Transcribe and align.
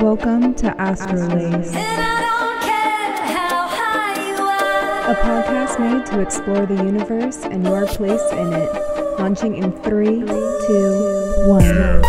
Welcome 0.00 0.54
to 0.56 0.68
Astrolace, 0.80 1.72
a 1.74 1.78
podcast 5.22 5.80
made 5.80 6.06
to 6.06 6.20
explore 6.20 6.66
the 6.66 6.76
universe 6.76 7.38
and 7.44 7.64
your 7.64 7.84
place 7.86 8.22
in 8.30 8.52
it. 8.52 9.18
Launching 9.18 9.56
in 9.56 9.72
three, 9.82 10.20
two, 10.20 11.44
one. 11.48 12.02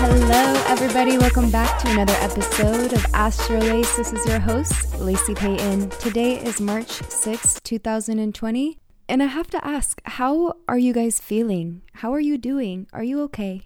Hello, 0.00 0.64
everybody. 0.66 1.16
Welcome 1.16 1.52
back 1.52 1.78
to 1.82 1.90
another 1.92 2.14
episode 2.14 2.92
of 2.92 3.06
Astrolace. 3.14 3.94
This 3.96 4.12
is 4.12 4.26
your 4.26 4.40
host, 4.40 4.98
Lacey 4.98 5.36
Payton. 5.36 5.90
Today 5.90 6.40
is 6.40 6.60
March 6.60 6.90
6, 7.08 7.60
2020. 7.62 8.78
And 9.08 9.22
I 9.22 9.26
have 9.26 9.48
to 9.50 9.66
ask, 9.66 10.02
how 10.04 10.54
are 10.68 10.76
you 10.76 10.92
guys 10.92 11.18
feeling? 11.18 11.80
How 11.94 12.12
are 12.12 12.20
you 12.20 12.36
doing? 12.36 12.86
Are 12.92 13.02
you 13.02 13.22
okay? 13.22 13.62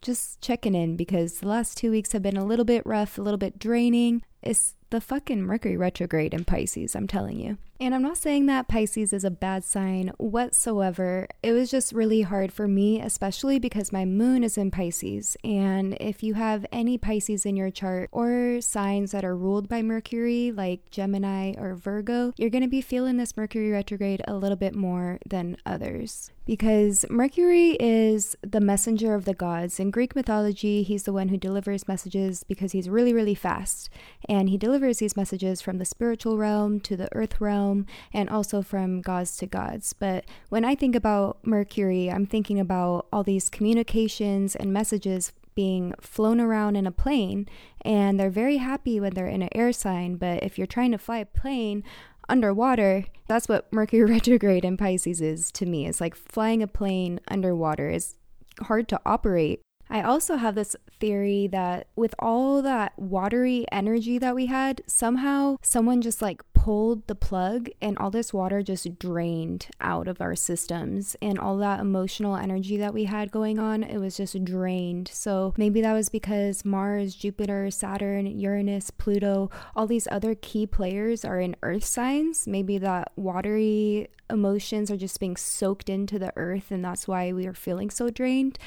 Just 0.00 0.40
checking 0.40 0.74
in 0.74 0.96
because 0.96 1.40
the 1.40 1.48
last 1.48 1.76
two 1.76 1.90
weeks 1.90 2.12
have 2.12 2.22
been 2.22 2.36
a 2.36 2.44
little 2.44 2.64
bit 2.64 2.86
rough, 2.86 3.18
a 3.18 3.22
little 3.22 3.38
bit 3.38 3.58
draining. 3.58 4.22
It's 4.40 4.76
the 4.90 5.00
fucking 5.00 5.42
Mercury 5.42 5.76
retrograde 5.76 6.32
in 6.32 6.44
Pisces, 6.44 6.94
I'm 6.94 7.08
telling 7.08 7.40
you. 7.40 7.58
And 7.82 7.96
I'm 7.96 8.02
not 8.02 8.16
saying 8.16 8.46
that 8.46 8.68
Pisces 8.68 9.12
is 9.12 9.24
a 9.24 9.30
bad 9.30 9.64
sign 9.64 10.12
whatsoever. 10.16 11.26
It 11.42 11.50
was 11.50 11.68
just 11.68 11.92
really 11.92 12.22
hard 12.22 12.52
for 12.52 12.68
me, 12.68 13.00
especially 13.00 13.58
because 13.58 13.90
my 13.90 14.04
moon 14.04 14.44
is 14.44 14.56
in 14.56 14.70
Pisces. 14.70 15.36
And 15.42 15.96
if 16.00 16.22
you 16.22 16.34
have 16.34 16.64
any 16.70 16.96
Pisces 16.96 17.44
in 17.44 17.56
your 17.56 17.72
chart 17.72 18.08
or 18.12 18.60
signs 18.60 19.10
that 19.10 19.24
are 19.24 19.36
ruled 19.36 19.68
by 19.68 19.82
Mercury, 19.82 20.52
like 20.52 20.92
Gemini 20.92 21.54
or 21.58 21.74
Virgo, 21.74 22.32
you're 22.36 22.50
going 22.50 22.62
to 22.62 22.68
be 22.68 22.82
feeling 22.82 23.16
this 23.16 23.36
Mercury 23.36 23.72
retrograde 23.72 24.22
a 24.28 24.36
little 24.36 24.56
bit 24.56 24.76
more 24.76 25.18
than 25.28 25.56
others. 25.66 26.30
Because 26.44 27.04
Mercury 27.08 27.76
is 27.78 28.36
the 28.42 28.60
messenger 28.60 29.14
of 29.14 29.24
the 29.24 29.34
gods. 29.34 29.78
In 29.78 29.92
Greek 29.92 30.16
mythology, 30.16 30.82
he's 30.82 31.04
the 31.04 31.12
one 31.12 31.28
who 31.28 31.36
delivers 31.36 31.86
messages 31.86 32.44
because 32.44 32.72
he's 32.72 32.88
really, 32.88 33.14
really 33.14 33.36
fast. 33.36 33.88
And 34.28 34.48
he 34.48 34.58
delivers 34.58 34.98
these 34.98 35.16
messages 35.16 35.60
from 35.60 35.78
the 35.78 35.84
spiritual 35.84 36.38
realm 36.38 36.80
to 36.80 36.96
the 36.96 37.08
earth 37.12 37.40
realm 37.40 37.71
and 38.12 38.28
also 38.30 38.62
from 38.62 39.00
gods 39.00 39.36
to 39.38 39.46
gods. 39.46 39.92
But 39.92 40.24
when 40.48 40.64
I 40.64 40.74
think 40.74 40.94
about 40.94 41.38
Mercury, 41.44 42.10
I'm 42.10 42.26
thinking 42.26 42.58
about 42.60 43.06
all 43.12 43.22
these 43.22 43.48
communications 43.48 44.56
and 44.56 44.72
messages 44.72 45.32
being 45.54 45.92
flown 46.00 46.40
around 46.40 46.76
in 46.76 46.86
a 46.86 46.90
plane 46.90 47.46
and 47.82 48.18
they're 48.18 48.30
very 48.30 48.56
happy 48.56 48.98
when 48.98 49.12
they're 49.12 49.26
in 49.26 49.42
an 49.42 49.50
air 49.52 49.72
sign. 49.72 50.16
But 50.16 50.42
if 50.42 50.56
you're 50.56 50.66
trying 50.66 50.92
to 50.92 50.98
fly 50.98 51.18
a 51.18 51.26
plane 51.26 51.84
underwater 52.28 53.04
that's 53.32 53.48
what 53.48 53.72
mercury 53.72 54.04
retrograde 54.12 54.64
in 54.64 54.76
pisces 54.76 55.20
is 55.20 55.50
to 55.52 55.66
me. 55.66 55.86
It's 55.86 56.00
like 56.00 56.14
flying 56.14 56.62
a 56.62 56.66
plane 56.66 57.20
underwater. 57.28 57.88
Is 57.88 58.14
hard 58.60 58.88
to 58.88 59.00
operate 59.06 59.62
I 59.92 60.00
also 60.00 60.36
have 60.36 60.54
this 60.54 60.74
theory 60.98 61.48
that 61.48 61.88
with 61.94 62.14
all 62.18 62.62
that 62.62 62.98
watery 62.98 63.66
energy 63.70 64.16
that 64.16 64.34
we 64.34 64.46
had, 64.46 64.80
somehow 64.86 65.56
someone 65.60 66.00
just 66.00 66.22
like 66.22 66.42
pulled 66.54 67.06
the 67.08 67.14
plug 67.14 67.68
and 67.82 67.98
all 67.98 68.10
this 68.10 68.32
water 68.32 68.62
just 68.62 68.98
drained 68.98 69.66
out 69.82 70.08
of 70.08 70.22
our 70.22 70.34
systems 70.34 71.14
and 71.20 71.38
all 71.38 71.58
that 71.58 71.80
emotional 71.80 72.36
energy 72.36 72.78
that 72.78 72.94
we 72.94 73.04
had 73.04 73.30
going 73.30 73.58
on, 73.58 73.82
it 73.82 73.98
was 73.98 74.16
just 74.16 74.42
drained. 74.46 75.10
So 75.12 75.52
maybe 75.58 75.82
that 75.82 75.92
was 75.92 76.08
because 76.08 76.64
Mars, 76.64 77.14
Jupiter, 77.14 77.70
Saturn, 77.70 78.26
Uranus, 78.26 78.90
Pluto, 78.90 79.50
all 79.76 79.86
these 79.86 80.08
other 80.10 80.34
key 80.34 80.66
players 80.66 81.22
are 81.22 81.38
in 81.38 81.54
earth 81.62 81.84
signs. 81.84 82.46
Maybe 82.46 82.78
that 82.78 83.12
watery 83.16 84.08
emotions 84.30 84.90
are 84.90 84.96
just 84.96 85.20
being 85.20 85.36
soaked 85.36 85.90
into 85.90 86.18
the 86.18 86.32
earth 86.36 86.70
and 86.70 86.82
that's 86.82 87.06
why 87.06 87.30
we 87.34 87.46
are 87.46 87.52
feeling 87.52 87.90
so 87.90 88.08
drained. 88.08 88.58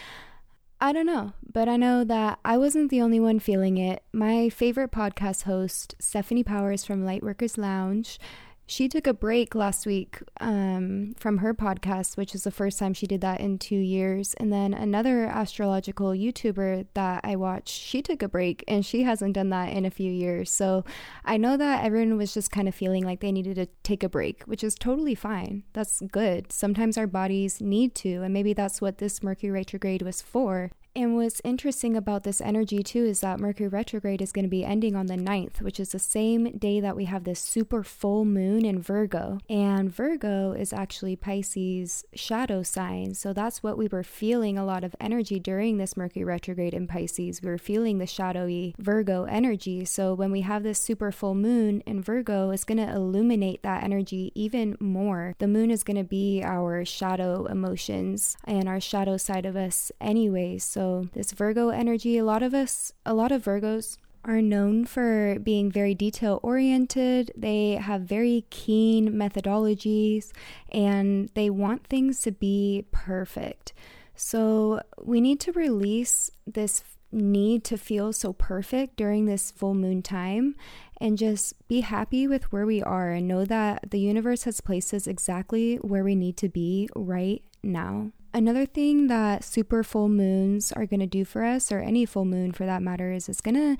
I 0.82 0.92
don't 0.92 1.06
know, 1.06 1.34
but 1.52 1.70
I 1.70 1.78
know 1.78 2.04
that 2.04 2.40
I 2.44 2.58
wasn't 2.58 2.92
the 2.92 3.02
only 3.02 3.20
one 3.20 3.40
feeling 3.40 3.78
it. 3.78 4.04
My 4.12 4.50
favorite 4.50 4.92
podcast 4.92 5.44
host, 5.44 5.96
Stephanie 6.00 6.44
Powers 6.44 6.84
from 6.84 7.06
Lightworkers 7.06 7.58
Lounge, 7.58 8.20
she 8.68 8.90
took 8.90 9.06
a 9.06 9.14
break 9.14 9.54
last 9.54 9.86
week 9.86 10.20
um, 10.40 11.14
from 11.18 11.38
her 11.38 11.54
podcast, 11.54 12.18
which 12.18 12.34
is 12.34 12.44
the 12.44 12.52
first 12.52 12.80
time 12.80 12.94
she 12.94 13.06
did 13.06 13.22
that 13.22 13.40
in 13.40 13.60
two 13.60 13.76
years. 13.76 14.34
And 14.36 14.52
then 14.52 14.74
another 14.74 15.26
astrological 15.26 16.10
YouTuber 16.10 16.88
that 16.96 17.22
I 17.24 17.36
watch, 17.36 17.70
she 17.70 18.02
took 18.02 18.24
a 18.24 18.28
break 18.28 18.64
and 18.68 18.86
she 18.86 19.04
hasn't 19.04 19.34
done 19.34 19.50
that 19.50 19.72
in 19.74 19.86
a 19.86 19.92
few 19.92 20.12
years. 20.12 20.50
So 20.50 20.84
I 21.24 21.38
know 21.38 21.58
that 21.58 21.86
everyone 21.86 22.18
was 22.18 22.34
just 22.34 22.52
kind 22.52 22.68
of 22.68 22.74
feeling 22.74 23.04
like 23.04 23.20
they 23.20 23.32
needed 23.32 23.56
to 23.56 23.68
take 23.84 24.04
a 24.04 24.10
break, 24.10 24.44
which 24.44 24.64
is 24.64 24.76
totally 24.76 25.16
fine. 25.16 25.64
That's 25.74 26.02
good. 26.12 26.52
Sometimes 26.52 26.98
our 26.98 27.08
bodies 27.08 27.62
need 27.62 27.94
to, 27.96 28.24
and 28.24 28.34
maybe 28.34 28.54
that's 28.54 28.82
what 28.82 28.98
this 28.98 29.22
Mercury 29.22 29.52
retrograde 29.52 30.02
was 30.02 30.22
for. 30.22 30.72
And 30.98 31.18
what's 31.18 31.42
interesting 31.44 31.98
about 31.98 32.24
this 32.24 32.40
energy 32.40 32.82
too 32.82 33.04
is 33.04 33.20
that 33.20 33.42
Mercury 33.42 33.68
retrograde 33.68 34.22
is 34.22 34.32
going 34.32 34.46
to 34.46 34.50
be 34.50 34.64
ending 34.64 34.96
on 34.96 35.08
the 35.08 35.18
9th, 35.18 35.62
which 35.62 35.78
is 35.78 35.90
the 35.90 36.00
same 36.00 36.58
day 36.58 36.80
that 36.80 36.96
we 36.96 37.04
have 37.04 37.26
this 37.26 37.42
super 37.42 37.84
full 37.84 38.24
moon 38.24 38.64
in 38.64 38.82
Virgo. 38.82 39.40
And 39.50 39.94
Virgo 39.94 40.54
is 40.54 40.72
actually 40.72 41.18
Pisces' 41.18 42.06
shadow 42.14 42.64
sign. 42.64 43.14
So 43.14 43.34
that's 43.34 43.62
what 43.62 43.78
we 43.78 43.90
were 43.90 44.04
feeling 44.04 44.58
a 44.58 44.64
lot 44.64 44.86
of 44.86 44.96
energy 45.02 45.38
during 45.38 45.78
this 45.78 45.98
Mercury 45.98 46.24
retrograde 46.24 46.74
in 46.74 46.88
Pisces. 46.88 47.42
We 47.42 47.50
were 47.50 47.58
feeling 47.58 47.98
the 47.98 48.08
shadowy 48.08 48.74
Virgo 48.80 49.26
energy. 49.26 49.84
So 49.84 50.14
when 50.14 50.32
we 50.32 50.42
have 50.42 50.64
this 50.64 50.80
super 50.80 51.12
full 51.12 51.36
moon 51.36 51.82
in 51.82 52.02
Virgo, 52.02 52.52
it's 52.52 52.64
going 52.64 52.78
to 52.78 52.90
illuminate 52.90 53.64
that 53.64 53.84
energy 53.84 54.32
even 54.34 54.78
more. 54.80 55.36
The 55.40 55.48
moon 55.48 55.72
is 55.72 55.84
going 55.84 55.98
to 55.98 56.06
be 56.06 56.42
our 56.42 56.86
shadow 56.86 57.48
emotions 57.48 58.38
and 58.46 58.70
our 58.70 58.80
shadow 58.80 59.18
side 59.18 59.46
of 59.46 59.58
us, 59.58 59.92
anyways. 60.00 60.64
So 60.64 60.85
so, 60.86 61.10
this 61.14 61.32
Virgo 61.32 61.70
energy, 61.70 62.16
a 62.20 62.24
lot 62.24 62.44
of 62.44 62.54
us, 62.54 62.94
a 63.08 63.16
lot 63.16 63.32
of 63.32 63.44
Virgos 63.44 63.98
are 64.24 64.40
known 64.40 64.86
for 64.86 65.40
being 65.40 65.72
very 65.72 65.96
detail 65.96 66.40
oriented. 66.44 67.32
They 67.36 67.72
have 67.72 68.02
very 68.02 68.46
keen 68.52 69.14
methodologies 69.14 70.32
and 70.72 71.30
they 71.34 71.50
want 71.50 71.88
things 71.88 72.22
to 72.22 72.32
be 72.32 72.86
perfect. 72.92 73.74
So, 74.16 74.80
we 75.04 75.22
need 75.22 75.40
to 75.40 75.52
release 75.54 76.30
this 76.46 76.84
need 77.12 77.64
to 77.64 77.78
feel 77.80 78.14
so 78.14 78.34
perfect 78.34 78.96
during 78.96 79.26
this 79.26 79.50
full 79.50 79.74
moon 79.74 80.04
time 80.04 80.56
and 81.02 81.18
just 81.18 81.68
be 81.68 81.82
happy 81.82 82.28
with 82.28 82.52
where 82.52 82.68
we 82.68 82.84
are 82.84 83.10
and 83.10 83.28
know 83.28 83.44
that 83.44 83.90
the 83.90 84.00
universe 84.00 84.44
has 84.44 84.62
placed 84.62 84.94
us 84.94 85.08
exactly 85.08 85.78
where 85.78 86.04
we 86.04 86.14
need 86.14 86.38
to 86.38 86.50
be 86.50 86.88
right 86.96 87.42
now. 87.64 88.12
Another 88.36 88.66
thing 88.66 89.08
that 89.08 89.46
super 89.46 89.82
full 89.82 90.10
moons 90.10 90.74
are 90.74 90.86
going 90.86 91.00
to 91.00 91.08
do 91.08 91.24
for 91.24 91.46
us, 91.46 91.72
or 91.72 91.80
any 91.80 92.06
full 92.06 92.26
moon 92.26 92.52
for 92.52 92.66
that 92.66 92.82
matter, 92.82 93.14
is 93.14 93.30
it's 93.30 93.40
going 93.40 93.56
to 93.56 93.78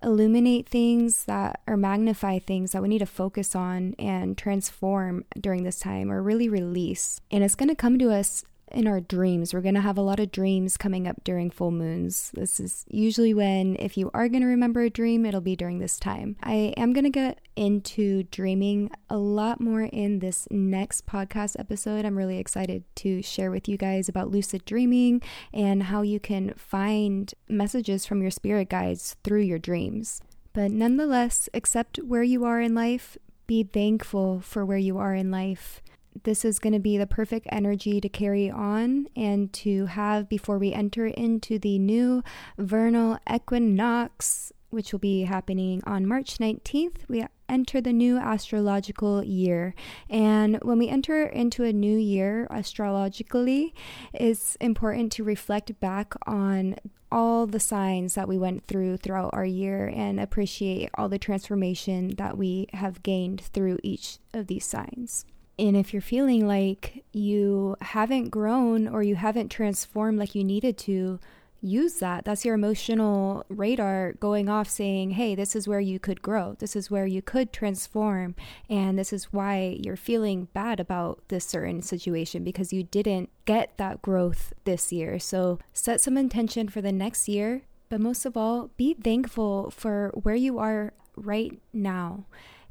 illuminate 0.00 0.68
things 0.68 1.24
that 1.24 1.58
or 1.66 1.76
magnify 1.76 2.38
things 2.38 2.70
that 2.70 2.82
we 2.82 2.88
need 2.88 3.00
to 3.00 3.06
focus 3.06 3.56
on 3.56 3.96
and 3.98 4.38
transform 4.38 5.24
during 5.40 5.64
this 5.64 5.80
time 5.80 6.12
or 6.12 6.22
really 6.22 6.48
release. 6.48 7.20
And 7.32 7.42
it's 7.42 7.56
going 7.56 7.68
to 7.68 7.74
come 7.74 7.98
to 7.98 8.12
us 8.12 8.44
in 8.72 8.86
our 8.86 9.00
dreams. 9.00 9.54
We're 9.54 9.60
going 9.60 9.74
to 9.74 9.80
have 9.80 9.98
a 9.98 10.02
lot 10.02 10.20
of 10.20 10.32
dreams 10.32 10.76
coming 10.76 11.06
up 11.06 11.22
during 11.24 11.50
full 11.50 11.70
moons. 11.70 12.30
This 12.34 12.58
is 12.58 12.84
usually 12.88 13.32
when, 13.32 13.76
if 13.78 13.96
you 13.96 14.10
are 14.12 14.28
going 14.28 14.42
to 14.42 14.48
remember 14.48 14.82
a 14.82 14.90
dream, 14.90 15.24
it'll 15.24 15.40
be 15.40 15.56
during 15.56 15.78
this 15.78 15.98
time. 15.98 16.36
I 16.42 16.74
am 16.76 16.92
going 16.92 17.04
to 17.04 17.10
get 17.10 17.40
into 17.54 18.24
dreaming 18.24 18.90
a 19.08 19.16
lot 19.16 19.60
more 19.60 19.82
in 19.82 20.18
this 20.18 20.48
next 20.50 21.06
podcast 21.06 21.58
episode. 21.58 22.04
I'm 22.04 22.18
really 22.18 22.38
excited 22.38 22.84
to 22.96 23.22
share 23.22 23.50
with 23.50 23.68
you 23.68 23.76
guys 23.76 24.08
about 24.08 24.30
lucid 24.30 24.64
dreaming 24.64 25.22
and 25.52 25.84
how 25.84 26.02
you 26.02 26.20
can 26.20 26.52
find 26.56 27.32
messages 27.48 28.04
from 28.04 28.20
your 28.20 28.30
spirit 28.30 28.68
guides 28.68 29.16
through 29.22 29.42
your 29.42 29.58
dreams. 29.58 30.20
But 30.52 30.70
nonetheless, 30.70 31.48
accept 31.54 31.98
where 31.98 32.22
you 32.22 32.44
are 32.44 32.60
in 32.60 32.74
life, 32.74 33.16
be 33.46 33.62
thankful 33.62 34.40
for 34.40 34.64
where 34.64 34.78
you 34.78 34.98
are 34.98 35.14
in 35.14 35.30
life 35.30 35.82
this 36.24 36.44
is 36.44 36.58
going 36.58 36.72
to 36.72 36.78
be 36.78 36.96
the 36.96 37.06
perfect 37.06 37.46
energy 37.50 38.00
to 38.00 38.08
carry 38.08 38.50
on 38.50 39.06
and 39.16 39.52
to 39.54 39.86
have 39.86 40.28
before 40.28 40.58
we 40.58 40.72
enter 40.72 41.06
into 41.06 41.58
the 41.58 41.78
new 41.78 42.22
vernal 42.58 43.18
equinox, 43.32 44.52
which 44.70 44.92
will 44.92 44.98
be 44.98 45.22
happening 45.22 45.82
on 45.86 46.06
March 46.06 46.38
19th. 46.38 47.08
We 47.08 47.26
enter 47.48 47.80
the 47.80 47.92
new 47.92 48.18
astrological 48.18 49.22
year. 49.24 49.74
And 50.10 50.58
when 50.62 50.78
we 50.78 50.88
enter 50.88 51.26
into 51.26 51.64
a 51.64 51.72
new 51.72 51.96
year 51.96 52.46
astrologically, 52.50 53.74
it's 54.12 54.56
important 54.56 55.12
to 55.12 55.24
reflect 55.24 55.78
back 55.80 56.14
on 56.26 56.76
all 57.10 57.46
the 57.46 57.60
signs 57.60 58.14
that 58.14 58.28
we 58.28 58.36
went 58.36 58.66
through 58.66 58.96
throughout 58.96 59.30
our 59.32 59.44
year 59.44 59.90
and 59.94 60.18
appreciate 60.18 60.90
all 60.94 61.08
the 61.08 61.18
transformation 61.18 62.14
that 62.16 62.36
we 62.36 62.66
have 62.72 63.02
gained 63.02 63.40
through 63.40 63.78
each 63.82 64.18
of 64.34 64.48
these 64.48 64.64
signs. 64.64 65.24
And 65.58 65.76
if 65.76 65.92
you're 65.92 66.02
feeling 66.02 66.46
like 66.46 67.04
you 67.12 67.76
haven't 67.80 68.30
grown 68.30 68.86
or 68.86 69.02
you 69.02 69.16
haven't 69.16 69.48
transformed 69.48 70.18
like 70.18 70.34
you 70.34 70.44
needed 70.44 70.76
to, 70.78 71.18
use 71.66 71.94
that. 71.94 72.24
That's 72.24 72.44
your 72.44 72.54
emotional 72.54 73.44
radar 73.48 74.12
going 74.14 74.48
off 74.48 74.68
saying, 74.68 75.12
hey, 75.12 75.34
this 75.34 75.56
is 75.56 75.66
where 75.66 75.80
you 75.80 75.98
could 75.98 76.22
grow. 76.22 76.56
This 76.58 76.76
is 76.76 76.90
where 76.90 77.06
you 77.06 77.22
could 77.22 77.52
transform. 77.52 78.34
And 78.68 78.98
this 78.98 79.12
is 79.12 79.32
why 79.32 79.78
you're 79.82 79.96
feeling 79.96 80.48
bad 80.52 80.80
about 80.80 81.22
this 81.28 81.44
certain 81.44 81.82
situation 81.82 82.44
because 82.44 82.72
you 82.72 82.84
didn't 82.84 83.30
get 83.44 83.76
that 83.78 84.02
growth 84.02 84.52
this 84.64 84.92
year. 84.92 85.18
So 85.18 85.58
set 85.72 86.00
some 86.00 86.16
intention 86.16 86.68
for 86.68 86.80
the 86.80 86.92
next 86.92 87.28
year. 87.28 87.62
But 87.88 88.00
most 88.00 88.24
of 88.24 88.36
all, 88.36 88.70
be 88.76 88.94
thankful 88.94 89.70
for 89.70 90.10
where 90.14 90.34
you 90.34 90.58
are 90.58 90.92
right 91.16 91.60
now. 91.72 92.26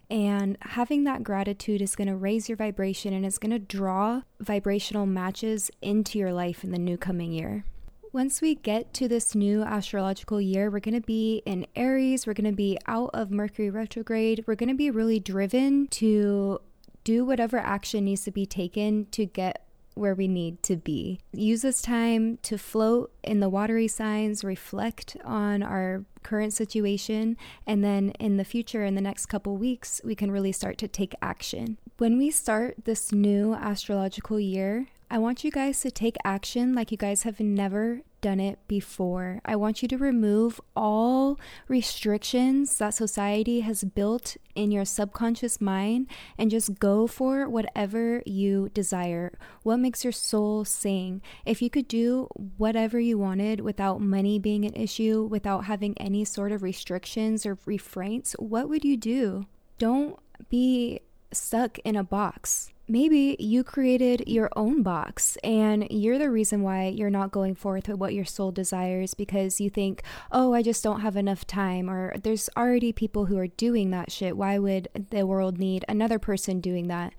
And 0.09 0.57
having 0.61 1.03
that 1.05 1.23
gratitude 1.23 1.81
is 1.81 1.95
going 1.95 2.07
to 2.07 2.15
raise 2.15 2.47
your 2.47 2.55
vibration 2.55 3.13
and 3.13 3.25
it's 3.25 3.37
going 3.37 3.51
to 3.51 3.59
draw 3.59 4.21
vibrational 4.39 5.05
matches 5.05 5.71
into 5.81 6.19
your 6.19 6.33
life 6.33 6.63
in 6.63 6.71
the 6.71 6.79
new 6.79 6.97
coming 6.97 7.31
year. 7.31 7.65
Once 8.13 8.41
we 8.41 8.55
get 8.55 8.93
to 8.93 9.09
this 9.09 9.35
new 9.35 9.61
astrological 9.61 10.39
year, 10.39 10.69
we're 10.69 10.79
going 10.79 10.95
to 10.95 11.05
be 11.05 11.41
in 11.45 11.67
Aries, 11.75 12.25
we're 12.25 12.33
going 12.33 12.49
to 12.49 12.55
be 12.55 12.77
out 12.87 13.09
of 13.13 13.29
Mercury 13.29 13.69
retrograde, 13.69 14.41
we're 14.47 14.55
going 14.55 14.69
to 14.69 14.75
be 14.75 14.89
really 14.89 15.19
driven 15.19 15.87
to 15.87 16.59
do 17.03 17.25
whatever 17.25 17.57
action 17.57 18.05
needs 18.05 18.23
to 18.23 18.31
be 18.31 18.45
taken 18.45 19.05
to 19.07 19.25
get 19.25 19.64
where 19.95 20.13
we 20.13 20.27
need 20.27 20.61
to 20.63 20.75
be. 20.75 21.19
Use 21.33 21.63
this 21.63 21.81
time 21.81 22.37
to 22.43 22.57
float 22.57 23.11
in 23.23 23.39
the 23.39 23.49
watery 23.49 23.87
signs, 23.87 24.43
reflect 24.43 25.17
on 25.25 25.63
our 25.63 26.05
current 26.23 26.53
situation, 26.53 27.37
and 27.65 27.83
then 27.83 28.09
in 28.19 28.37
the 28.37 28.45
future, 28.45 28.83
in 28.83 28.95
the 28.95 29.01
next 29.01 29.27
couple 29.27 29.57
weeks, 29.57 30.01
we 30.03 30.15
can 30.15 30.31
really 30.31 30.51
start 30.51 30.77
to 30.77 30.87
take 30.87 31.15
action. 31.21 31.77
When 31.97 32.17
we 32.17 32.29
start 32.29 32.75
this 32.85 33.11
new 33.11 33.53
astrological 33.53 34.39
year, 34.39 34.87
I 35.09 35.19
want 35.19 35.43
you 35.43 35.51
guys 35.51 35.81
to 35.81 35.91
take 35.91 36.17
action 36.23 36.73
like 36.73 36.91
you 36.91 36.97
guys 36.97 37.23
have 37.23 37.39
never 37.39 38.01
done 38.21 38.39
it 38.39 38.57
before. 38.67 39.39
I 39.45 39.55
want 39.55 39.83
you 39.83 39.87
to 39.89 39.97
remove 39.97 40.59
all 40.75 41.39
restrictions 41.67 42.79
that 42.79 42.95
society 42.95 43.59
has 43.59 43.83
built 43.83 44.35
in 44.55 44.71
your 44.71 44.83
subconscious 44.83 45.61
mind 45.61 46.07
and 46.39 46.49
just 46.49 46.79
go 46.79 47.05
for 47.05 47.47
whatever 47.47 48.23
you 48.25 48.69
desire. 48.73 49.37
What 49.61 49.77
makes 49.77 50.03
your 50.03 50.11
soul 50.11 50.65
sing? 50.65 51.21
If 51.45 51.61
you 51.61 51.69
could 51.69 51.87
do 51.87 52.27
whatever 52.57 52.99
you 52.99 53.19
wanted 53.19 53.59
without 53.59 54.01
money 54.01 54.39
being 54.39 54.65
an 54.65 54.73
issue, 54.73 55.27
without 55.29 55.65
having 55.65 55.95
any 55.99 56.25
sort 56.25 56.51
of 56.51 56.63
restrictions 56.63 57.45
or 57.45 57.59
refrains, 57.67 58.35
what 58.39 58.69
would 58.69 58.83
you 58.83 58.97
do? 58.97 59.45
Don't 59.77 60.17
be 60.49 60.99
stuck 61.31 61.77
in 61.79 61.95
a 61.95 62.03
box 62.03 62.71
maybe 62.87 63.35
you 63.39 63.63
created 63.63 64.23
your 64.27 64.49
own 64.55 64.83
box 64.83 65.37
and 65.43 65.87
you're 65.89 66.19
the 66.19 66.29
reason 66.29 66.61
why 66.61 66.87
you're 66.87 67.09
not 67.09 67.31
going 67.31 67.55
forth 67.55 67.87
with 67.87 67.97
what 67.97 68.13
your 68.13 68.25
soul 68.25 68.51
desires 68.51 69.13
because 69.13 69.59
you 69.59 69.69
think, 69.69 70.03
oh, 70.31 70.53
I 70.53 70.61
just 70.61 70.83
don't 70.83 71.01
have 71.01 71.15
enough 71.15 71.47
time, 71.47 71.89
or 71.89 72.15
there's 72.17 72.49
already 72.55 72.91
people 72.91 73.25
who 73.25 73.37
are 73.37 73.47
doing 73.47 73.91
that 73.91 74.11
shit. 74.11 74.37
Why 74.37 74.59
would 74.59 74.87
the 75.09 75.25
world 75.25 75.57
need 75.57 75.85
another 75.87 76.19
person 76.19 76.59
doing 76.59 76.87
that? 76.87 77.13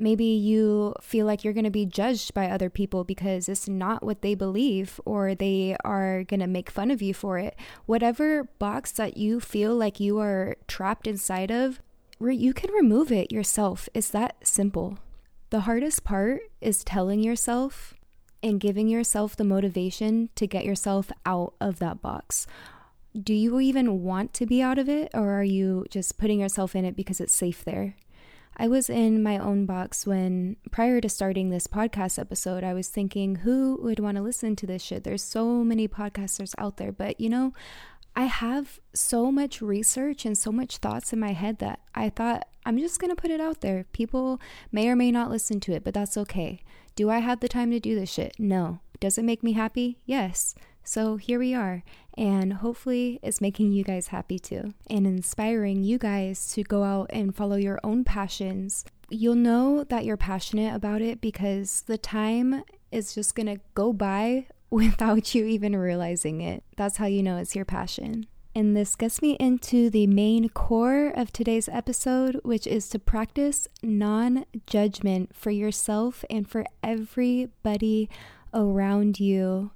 Maybe 0.00 0.26
you 0.26 0.94
feel 1.00 1.26
like 1.26 1.42
you're 1.42 1.52
going 1.52 1.64
to 1.64 1.70
be 1.70 1.84
judged 1.84 2.32
by 2.32 2.48
other 2.48 2.70
people 2.70 3.02
because 3.02 3.48
it's 3.48 3.68
not 3.68 4.04
what 4.04 4.22
they 4.22 4.36
believe, 4.36 5.00
or 5.04 5.34
they 5.34 5.76
are 5.84 6.22
going 6.22 6.38
to 6.38 6.46
make 6.46 6.70
fun 6.70 6.92
of 6.92 7.02
you 7.02 7.12
for 7.12 7.38
it. 7.38 7.56
Whatever 7.86 8.44
box 8.60 8.92
that 8.92 9.16
you 9.16 9.40
feel 9.40 9.74
like 9.74 9.98
you 9.98 10.20
are 10.20 10.54
trapped 10.68 11.08
inside 11.08 11.50
of, 11.50 11.80
you 12.20 12.54
can 12.54 12.72
remove 12.72 13.10
it 13.10 13.32
yourself. 13.32 13.88
It's 13.92 14.10
that 14.10 14.36
simple. 14.46 14.98
The 15.50 15.60
hardest 15.60 16.04
part 16.04 16.42
is 16.60 16.84
telling 16.84 17.22
yourself 17.22 17.94
and 18.42 18.60
giving 18.60 18.86
yourself 18.86 19.34
the 19.34 19.44
motivation 19.44 20.28
to 20.36 20.46
get 20.46 20.64
yourself 20.64 21.10
out 21.24 21.54
of 21.60 21.78
that 21.78 22.02
box. 22.02 22.46
Do 23.18 23.32
you 23.32 23.58
even 23.58 24.02
want 24.02 24.34
to 24.34 24.46
be 24.46 24.60
out 24.60 24.78
of 24.78 24.88
it, 24.88 25.10
or 25.14 25.30
are 25.30 25.44
you 25.44 25.86
just 25.90 26.18
putting 26.18 26.40
yourself 26.40 26.76
in 26.76 26.84
it 26.84 26.94
because 26.94 27.20
it's 27.20 27.34
safe 27.34 27.64
there? 27.64 27.96
I 28.58 28.68
was 28.68 28.90
in 28.90 29.22
my 29.22 29.38
own 29.38 29.66
box 29.66 30.06
when, 30.06 30.56
prior 30.70 31.00
to 31.00 31.08
starting 31.08 31.48
this 31.48 31.66
podcast 31.66 32.18
episode, 32.18 32.62
I 32.62 32.74
was 32.74 32.88
thinking, 32.88 33.36
who 33.36 33.78
would 33.82 34.00
want 34.00 34.16
to 34.16 34.22
listen 34.22 34.54
to 34.56 34.66
this 34.66 34.82
shit? 34.82 35.04
There's 35.04 35.22
so 35.22 35.64
many 35.64 35.88
podcasters 35.88 36.54
out 36.58 36.76
there, 36.76 36.92
but 36.92 37.20
you 37.20 37.28
know, 37.30 37.54
I 38.14 38.24
have 38.24 38.80
so 38.92 39.30
much 39.30 39.62
research 39.62 40.24
and 40.24 40.36
so 40.36 40.50
much 40.50 40.78
thoughts 40.78 41.12
in 41.12 41.20
my 41.20 41.32
head 41.32 41.58
that 41.60 41.80
I 41.94 42.10
thought 42.10 42.48
I'm 42.68 42.78
just 42.78 43.00
going 43.00 43.08
to 43.08 43.16
put 43.16 43.30
it 43.30 43.40
out 43.40 43.62
there. 43.62 43.86
People 43.94 44.38
may 44.70 44.90
or 44.90 44.94
may 44.94 45.10
not 45.10 45.30
listen 45.30 45.58
to 45.60 45.72
it, 45.72 45.82
but 45.82 45.94
that's 45.94 46.18
okay. 46.18 46.60
Do 46.96 47.08
I 47.08 47.20
have 47.20 47.40
the 47.40 47.48
time 47.48 47.70
to 47.70 47.80
do 47.80 47.94
this 47.94 48.12
shit? 48.12 48.34
No. 48.38 48.80
Does 49.00 49.16
it 49.16 49.24
make 49.24 49.42
me 49.42 49.52
happy? 49.52 49.96
Yes. 50.04 50.54
So 50.84 51.16
here 51.16 51.38
we 51.38 51.54
are, 51.54 51.82
and 52.18 52.54
hopefully 52.54 53.20
it's 53.22 53.40
making 53.40 53.72
you 53.72 53.84
guys 53.84 54.08
happy 54.08 54.38
too, 54.38 54.74
and 54.90 55.06
inspiring 55.06 55.82
you 55.82 55.96
guys 55.96 56.50
to 56.52 56.62
go 56.62 56.84
out 56.84 57.06
and 57.10 57.34
follow 57.34 57.56
your 57.56 57.80
own 57.82 58.04
passions. 58.04 58.84
You'll 59.08 59.34
know 59.34 59.84
that 59.84 60.04
you're 60.04 60.18
passionate 60.18 60.74
about 60.74 61.00
it 61.00 61.22
because 61.22 61.82
the 61.82 61.96
time 61.96 62.64
is 62.92 63.14
just 63.14 63.34
gonna 63.34 63.58
go 63.74 63.94
by 63.94 64.46
without 64.70 65.34
you 65.34 65.46
even 65.46 65.74
realizing 65.74 66.42
it. 66.42 66.64
That's 66.76 66.98
how 66.98 67.06
you 67.06 67.22
know 67.22 67.38
it's 67.38 67.56
your 67.56 67.64
passion. 67.64 68.26
And 68.54 68.76
this 68.76 68.96
gets 68.96 69.22
me 69.22 69.36
into 69.38 69.90
the 69.90 70.06
main 70.06 70.48
core 70.48 71.12
of 71.14 71.32
today's 71.32 71.68
episode, 71.68 72.40
which 72.42 72.66
is 72.66 72.88
to 72.90 72.98
practice 72.98 73.68
non 73.82 74.44
judgment 74.66 75.34
for 75.34 75.50
yourself 75.50 76.24
and 76.28 76.48
for 76.48 76.64
everybody 76.82 78.08
around 78.52 79.20
you. 79.20 79.70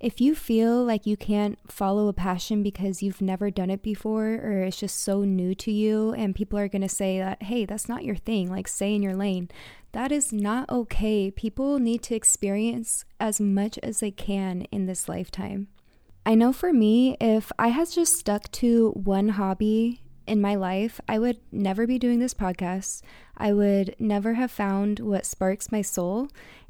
If 0.00 0.20
you 0.20 0.36
feel 0.36 0.84
like 0.84 1.06
you 1.06 1.16
can't 1.16 1.58
follow 1.66 2.06
a 2.06 2.12
passion 2.12 2.62
because 2.62 3.02
you've 3.02 3.20
never 3.20 3.50
done 3.50 3.68
it 3.70 3.82
before 3.82 4.34
or 4.34 4.62
it's 4.62 4.76
just 4.76 5.00
so 5.00 5.24
new 5.24 5.56
to 5.56 5.72
you, 5.72 6.12
and 6.12 6.36
people 6.36 6.56
are 6.58 6.68
going 6.68 6.82
to 6.82 6.88
say 6.88 7.18
that, 7.18 7.42
hey, 7.42 7.64
that's 7.64 7.88
not 7.88 8.04
your 8.04 8.14
thing, 8.14 8.48
like 8.48 8.68
stay 8.68 8.94
in 8.94 9.02
your 9.02 9.16
lane, 9.16 9.48
that 9.92 10.12
is 10.12 10.32
not 10.32 10.70
okay. 10.70 11.32
People 11.32 11.80
need 11.80 12.04
to 12.04 12.14
experience 12.14 13.04
as 13.18 13.40
much 13.40 13.76
as 13.82 13.98
they 13.98 14.12
can 14.12 14.62
in 14.70 14.86
this 14.86 15.08
lifetime. 15.08 15.66
I 16.28 16.34
know 16.34 16.52
for 16.52 16.74
me, 16.74 17.16
if 17.22 17.50
I 17.58 17.68
had 17.68 17.88
just 17.88 18.18
stuck 18.18 18.52
to 18.60 18.90
one 18.90 19.30
hobby 19.30 20.02
in 20.28 20.40
my 20.40 20.54
life, 20.54 21.00
I 21.08 21.18
would 21.18 21.38
never 21.50 21.86
be 21.86 21.98
doing 21.98 22.18
this 22.18 22.34
podcast. 22.34 23.02
I 23.36 23.52
would 23.52 23.94
never 23.98 24.34
have 24.34 24.50
found 24.50 25.00
what 25.00 25.26
sparks 25.26 25.72
my 25.72 25.82
soul 25.82 26.28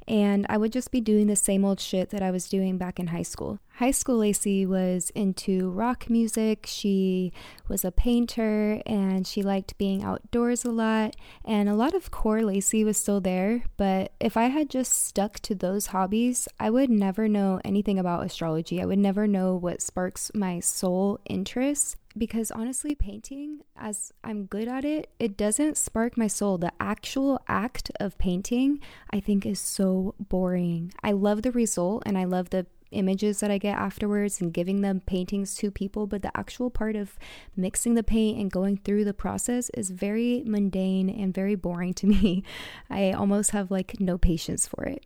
and 0.08 0.46
I 0.48 0.56
would 0.56 0.72
just 0.72 0.90
be 0.90 1.02
doing 1.02 1.26
the 1.26 1.36
same 1.36 1.66
old 1.66 1.78
shit 1.78 2.08
that 2.10 2.22
I 2.22 2.30
was 2.30 2.48
doing 2.48 2.78
back 2.78 2.98
in 2.98 3.08
high 3.08 3.22
school. 3.22 3.58
High 3.74 3.90
school 3.90 4.16
Lacey 4.16 4.64
was 4.64 5.10
into 5.10 5.68
rock 5.68 6.08
music, 6.08 6.64
she 6.66 7.30
was 7.68 7.84
a 7.84 7.92
painter, 7.92 8.80
and 8.86 9.26
she 9.26 9.42
liked 9.42 9.76
being 9.76 10.02
outdoors 10.02 10.64
a 10.64 10.70
lot. 10.70 11.14
And 11.44 11.68
a 11.68 11.74
lot 11.74 11.94
of 11.94 12.10
core 12.10 12.42
Lacey 12.42 12.84
was 12.84 12.96
still 12.96 13.20
there, 13.20 13.64
but 13.76 14.12
if 14.18 14.36
I 14.36 14.44
had 14.44 14.70
just 14.70 14.94
stuck 14.94 15.40
to 15.40 15.54
those 15.54 15.88
hobbies, 15.88 16.48
I 16.58 16.70
would 16.70 16.88
never 16.88 17.28
know 17.28 17.60
anything 17.62 17.98
about 17.98 18.24
astrology. 18.24 18.80
I 18.80 18.86
would 18.86 18.98
never 18.98 19.26
know 19.26 19.54
what 19.54 19.82
sparks 19.82 20.30
my 20.34 20.58
soul 20.60 21.20
interests 21.26 21.96
because 22.18 22.50
honestly, 22.50 22.94
painting, 22.94 23.60
as 23.76 24.12
I'm 24.22 24.46
good 24.46 24.68
at 24.68 24.84
it, 24.84 25.10
it 25.18 25.36
doesn't 25.36 25.76
spark 25.76 26.16
my 26.16 26.26
soul. 26.26 26.58
The 26.58 26.72
actual 26.80 27.40
act 27.48 27.90
of 28.00 28.18
painting, 28.18 28.80
I 29.10 29.20
think, 29.20 29.46
is 29.46 29.60
so 29.60 30.14
boring. 30.18 30.92
I 31.02 31.12
love 31.12 31.42
the 31.42 31.52
result 31.52 32.02
and 32.06 32.18
I 32.18 32.24
love 32.24 32.50
the 32.50 32.66
images 32.90 33.40
that 33.40 33.50
I 33.50 33.58
get 33.58 33.76
afterwards 33.76 34.40
and 34.40 34.52
giving 34.52 34.80
them 34.80 35.00
paintings 35.00 35.54
to 35.56 35.70
people, 35.70 36.06
but 36.06 36.22
the 36.22 36.36
actual 36.36 36.70
part 36.70 36.96
of 36.96 37.18
mixing 37.56 37.94
the 37.94 38.02
paint 38.02 38.38
and 38.38 38.50
going 38.50 38.78
through 38.78 39.04
the 39.04 39.14
process 39.14 39.70
is 39.74 39.90
very 39.90 40.42
mundane 40.46 41.08
and 41.10 41.34
very 41.34 41.54
boring 41.54 41.94
to 41.94 42.06
me. 42.08 42.42
I 42.90 43.12
almost 43.12 43.50
have 43.50 43.70
like 43.70 44.00
no 44.00 44.18
patience 44.18 44.66
for 44.66 44.84
it. 44.84 45.04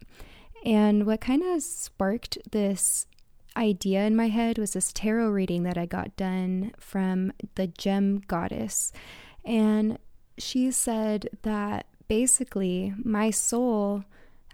And 0.64 1.06
what 1.06 1.20
kind 1.20 1.42
of 1.42 1.62
sparked 1.62 2.38
this 2.52 3.06
idea 3.56 4.04
in 4.04 4.16
my 4.16 4.28
head 4.28 4.58
was 4.58 4.72
this 4.72 4.92
tarot 4.92 5.30
reading 5.30 5.62
that 5.64 5.78
I 5.78 5.86
got 5.86 6.16
done 6.16 6.72
from 6.78 7.32
the 7.54 7.66
gem 7.66 8.22
goddess. 8.26 8.92
And 9.44 9.98
she 10.38 10.70
said 10.70 11.28
that 11.42 11.86
basically 12.08 12.94
my 13.02 13.30
soul 13.30 14.04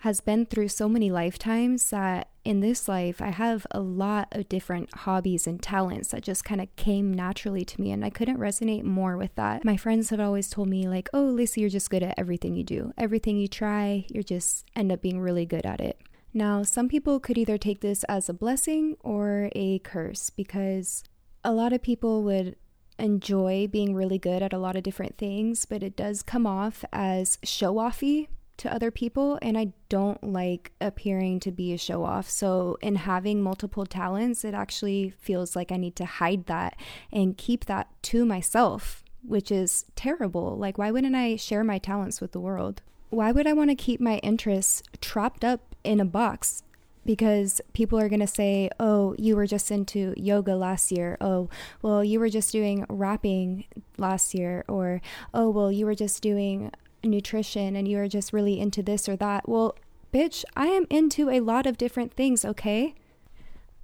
has 0.00 0.20
been 0.20 0.46
through 0.46 0.68
so 0.68 0.88
many 0.88 1.10
lifetimes 1.10 1.90
that 1.90 2.28
in 2.44 2.60
this 2.60 2.88
life 2.88 3.20
I 3.20 3.28
have 3.30 3.66
a 3.72 3.80
lot 3.80 4.28
of 4.32 4.48
different 4.48 4.94
hobbies 4.94 5.46
and 5.46 5.60
talents 5.60 6.10
that 6.10 6.22
just 6.22 6.44
kind 6.44 6.60
of 6.60 6.74
came 6.76 7.12
naturally 7.12 7.64
to 7.64 7.80
me 7.80 7.90
and 7.90 8.04
I 8.04 8.10
couldn't 8.10 8.38
resonate 8.38 8.84
more 8.84 9.16
with 9.16 9.34
that. 9.34 9.64
My 9.64 9.76
friends 9.76 10.10
have 10.10 10.20
always 10.20 10.48
told 10.48 10.68
me 10.68 10.88
like, 10.88 11.08
"Oh, 11.12 11.24
Lacey, 11.24 11.62
you're 11.62 11.70
just 11.70 11.90
good 11.90 12.02
at 12.02 12.14
everything 12.16 12.54
you 12.54 12.62
do. 12.62 12.92
Everything 12.96 13.36
you 13.38 13.48
try, 13.48 14.06
you 14.08 14.22
just 14.22 14.64
end 14.76 14.92
up 14.92 15.02
being 15.02 15.20
really 15.20 15.44
good 15.44 15.66
at 15.66 15.80
it." 15.80 16.00
Now, 16.38 16.62
some 16.62 16.88
people 16.88 17.18
could 17.18 17.36
either 17.36 17.58
take 17.58 17.80
this 17.80 18.04
as 18.04 18.28
a 18.28 18.32
blessing 18.32 18.96
or 19.00 19.50
a 19.56 19.80
curse 19.80 20.30
because 20.30 21.02
a 21.42 21.52
lot 21.52 21.72
of 21.72 21.82
people 21.82 22.22
would 22.22 22.54
enjoy 22.96 23.66
being 23.66 23.92
really 23.92 24.18
good 24.18 24.40
at 24.40 24.52
a 24.52 24.58
lot 24.58 24.76
of 24.76 24.84
different 24.84 25.18
things, 25.18 25.64
but 25.64 25.82
it 25.82 25.96
does 25.96 26.22
come 26.22 26.46
off 26.46 26.84
as 26.92 27.38
show 27.42 27.74
offy. 27.74 28.28
to 28.58 28.72
other 28.72 28.92
people 28.92 29.38
and 29.42 29.58
I 29.58 29.72
don't 29.88 30.22
like 30.22 30.72
appearing 30.80 31.40
to 31.40 31.50
be 31.50 31.72
a 31.72 31.78
show 31.78 32.04
off. 32.04 32.30
So, 32.30 32.78
in 32.80 32.94
having 32.96 33.42
multiple 33.42 33.84
talents, 33.84 34.44
it 34.44 34.54
actually 34.54 35.10
feels 35.10 35.56
like 35.56 35.72
I 35.72 35.76
need 35.76 35.96
to 35.96 36.04
hide 36.04 36.46
that 36.46 36.76
and 37.12 37.36
keep 37.36 37.64
that 37.64 37.88
to 38.10 38.24
myself, 38.24 39.02
which 39.22 39.50
is 39.50 39.86
terrible. 39.96 40.56
Like, 40.56 40.78
why 40.78 40.92
wouldn't 40.92 41.16
I 41.16 41.34
share 41.34 41.64
my 41.64 41.78
talents 41.78 42.20
with 42.20 42.30
the 42.30 42.40
world? 42.40 42.82
Why 43.10 43.32
would 43.32 43.46
I 43.46 43.54
want 43.54 43.70
to 43.70 43.76
keep 43.76 44.00
my 44.00 44.18
interests 44.18 44.82
trapped 45.00 45.44
up 45.44 45.67
in 45.88 46.00
a 46.00 46.04
box? 46.04 46.62
Because 47.06 47.60
people 47.72 47.98
are 47.98 48.08
going 48.10 48.20
to 48.20 48.26
say, 48.26 48.68
oh, 48.78 49.14
you 49.18 49.34
were 49.34 49.46
just 49.46 49.70
into 49.70 50.12
yoga 50.16 50.54
last 50.54 50.92
year. 50.92 51.16
Oh, 51.20 51.48
well, 51.80 52.04
you 52.04 52.20
were 52.20 52.28
just 52.28 52.52
doing 52.52 52.84
rapping 52.90 53.64
last 53.96 54.34
year. 54.34 54.64
Or, 54.68 55.00
oh, 55.32 55.48
well, 55.48 55.72
you 55.72 55.86
were 55.86 55.94
just 55.94 56.22
doing 56.22 56.70
nutrition 57.02 57.76
and 57.76 57.88
you're 57.88 58.08
just 58.08 58.32
really 58.32 58.60
into 58.60 58.82
this 58.82 59.08
or 59.08 59.16
that. 59.16 59.48
Well, 59.48 59.74
bitch, 60.12 60.44
I 60.54 60.66
am 60.66 60.86
into 60.90 61.30
a 61.30 61.40
lot 61.40 61.66
of 61.66 61.78
different 61.78 62.12
things, 62.12 62.44
okay? 62.44 62.94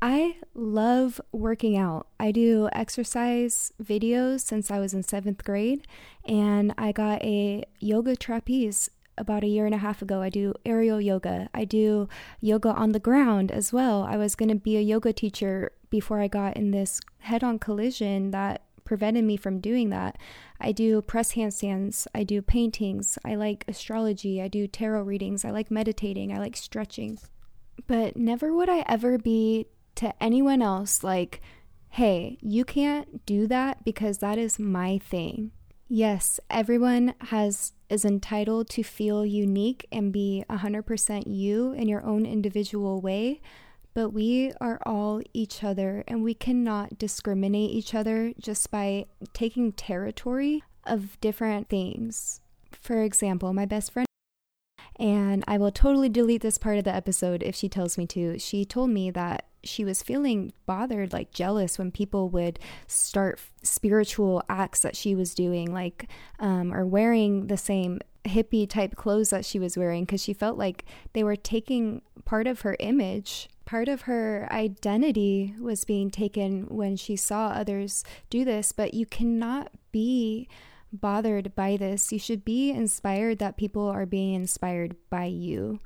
I 0.03 0.37
love 0.55 1.19
working 1.33 1.79
out. 1.79 2.09
I 2.21 2.31
do 2.31 2.69
exercise 2.73 3.73
videos 3.83 4.41
since 4.41 4.71
I 4.71 4.79
was 4.79 4.93
in 4.93 5.03
seventh 5.03 5.45
grade, 5.45 5.87
and 6.27 6.75
I 6.77 6.93
got 6.93 7.23
a 7.23 7.65
yoga 7.81 8.15
trapeze 8.17 8.91
about 9.17 9.45
a 9.45 9.49
year 9.49 9.67
and 9.67 9.75
a 9.75 9.79
half 9.79 10.03
ago. 10.03 10.23
I 10.23 10.29
do 10.29 10.55
aerial 10.65 11.01
yoga. 11.01 11.49
I 11.55 11.65
do 11.65 12.09
yoga 12.41 12.71
on 12.71 12.93
the 12.93 13.01
ground 13.01 13.51
as 13.51 13.73
well. 13.73 14.03
I 14.03 14.17
was 14.17 14.35
going 14.35 14.49
to 14.49 14.55
be 14.55 14.77
a 14.77 14.81
yoga 14.81 15.13
teacher 15.13 15.73
before 15.91 16.21
I 16.21 16.29
got 16.29 16.57
in 16.57 16.71
this 16.71 17.01
head 17.19 17.45
on 17.45 17.59
collision 17.59 18.31
that 18.33 18.63
prevented 18.85 19.25
me 19.25 19.37
from 19.37 19.61
doing 19.61 19.91
that. 19.91 20.19
I 20.61 20.73
do 20.73 21.01
press 21.03 21.33
handstands, 21.33 22.07
I 22.15 22.23
do 22.25 22.43
paintings, 22.43 23.19
I 23.25 23.35
like 23.35 23.65
astrology, 23.67 24.41
I 24.41 24.49
do 24.49 24.67
tarot 24.67 25.03
readings, 25.03 25.45
I 25.45 25.51
like 25.51 25.71
meditating, 25.71 26.33
I 26.33 26.39
like 26.39 26.57
stretching. 26.57 27.19
But 27.87 28.17
never 28.17 28.53
would 28.53 28.69
I 28.69 28.85
ever 28.87 29.19
be 29.19 29.67
to 29.97 30.23
anyone 30.23 30.63
else 30.63 31.03
like, 31.03 31.41
hey, 31.91 32.39
you 32.41 32.65
can't 32.65 33.25
do 33.25 33.47
that 33.47 33.85
because 33.85 34.19
that 34.19 34.39
is 34.39 34.59
my 34.59 34.99
thing. 34.99 35.53
Yes, 35.89 36.41
everyone 36.49 37.15
has 37.21 37.73
is 37.91 38.05
entitled 38.05 38.69
to 38.71 38.83
feel 38.83 39.25
unique 39.25 39.87
and 39.93 40.13
be 40.13 40.45
100% 40.51 41.25
you 41.27 41.73
in 41.73 41.89
your 41.89 42.05
own 42.05 42.25
individual 42.27 43.01
way, 43.01 43.41
but 43.93 44.11
we 44.11 44.53
are 44.61 44.81
all 44.87 45.21
each 45.33 45.63
other 45.63 46.03
and 46.09 46.25
we 46.25 46.35
cannot 46.35 46.99
discriminate 46.99 47.71
each 47.71 47.95
other 47.95 48.33
just 48.41 48.71
by 48.71 49.05
taking 49.33 49.73
territory 49.73 50.65
of 50.85 51.21
different 51.21 51.69
things. 51.69 52.41
For 52.73 53.03
example, 53.03 53.53
my 53.53 53.67
best 53.67 53.93
friend 53.93 54.07
and 54.97 55.45
I 55.47 55.59
will 55.59 55.73
totally 55.73 56.09
delete 56.09 56.43
this 56.43 56.59
part 56.59 56.79
of 56.79 56.85
the 56.85 56.95
episode 56.95 57.43
if 57.43 57.55
she 57.55 57.69
tells 57.69 57.99
me 57.99 58.07
to. 58.09 58.39
She 58.39 58.65
told 58.65 58.91
me 58.91 59.11
that 59.11 59.47
she 59.67 59.85
was 59.85 60.03
feeling 60.03 60.53
bothered, 60.67 61.13
like 61.13 61.33
jealous, 61.33 61.79
when 61.79 61.91
people 61.91 62.29
would 62.31 62.59
start 62.87 63.41
spiritual 63.63 64.43
acts 64.49 64.81
that 64.81 64.97
she 64.97 65.15
was 65.15 65.35
doing, 65.35 65.73
like, 65.73 66.09
um, 66.39 66.73
or 66.73 66.87
wearing 66.87 67.47
the 67.49 67.57
same 67.57 68.01
hippie 68.25 68.69
type 68.69 68.97
clothes 68.97 69.31
that 69.31 69.45
she 69.45 69.59
was 69.59 69.77
wearing, 69.77 70.05
because 70.05 70.23
she 70.23 70.33
felt 70.33 70.57
like 70.57 70.85
they 71.13 71.23
were 71.23 71.37
taking 71.37 72.03
part 72.25 72.47
of 72.47 72.63
her 72.63 72.77
image 72.81 73.49
part 73.65 73.89
of 73.89 74.03
her 74.03 74.49
identity 74.51 75.55
was 75.59 75.85
being 75.85 76.11
taken 76.11 76.65
when 76.69 76.97
she 76.97 77.17
saw 77.17 77.49
others 77.49 78.05
do 78.31 78.45
this, 78.45 78.73
but 78.73 78.95
you 78.95 79.07
cannot 79.07 79.71
be 79.93 80.49
bothered 80.93 81.55
by 81.55 81.77
this. 81.77 82.13
You 82.13 82.19
should 82.19 82.45
be 82.45 82.71
inspired 82.71 83.39
that 83.39 83.57
people 83.57 83.89
are 83.89 84.07
being 84.07 84.35
inspired 84.35 84.97
by 85.11 85.25
you, 85.27 85.81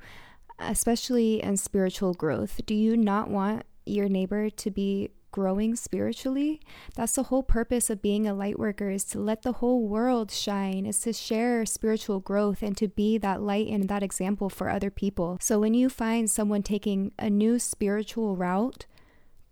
especially 0.59 1.41
in 1.41 1.57
spiritual 1.57 2.13
growth. 2.13 2.61
Do 2.65 2.75
you 2.75 2.97
not 2.97 3.29
want 3.29 3.63
your 3.89 4.09
neighbor 4.09 4.49
to 4.49 4.71
be 4.71 5.09
growing 5.31 5.75
spiritually. 5.75 6.59
That's 6.95 7.13
the 7.13 7.23
whole 7.23 7.43
purpose 7.43 7.89
of 7.89 8.01
being 8.01 8.27
a 8.27 8.33
light 8.33 8.57
worker 8.57 8.89
is 8.89 9.03
to 9.05 9.19
let 9.19 9.43
the 9.43 9.53
whole 9.53 9.87
world 9.87 10.31
shine, 10.31 10.85
is 10.85 10.99
to 11.01 11.13
share 11.13 11.65
spiritual 11.65 12.19
growth 12.19 12.61
and 12.61 12.75
to 12.77 12.87
be 12.87 13.17
that 13.19 13.41
light 13.41 13.67
and 13.67 13.87
that 13.89 14.03
example 14.03 14.49
for 14.49 14.69
other 14.69 14.89
people. 14.89 15.37
So 15.39 15.59
when 15.59 15.73
you 15.73 15.89
find 15.89 16.29
someone 16.29 16.63
taking 16.63 17.11
a 17.19 17.29
new 17.29 17.59
spiritual 17.59 18.35
route, 18.35 18.85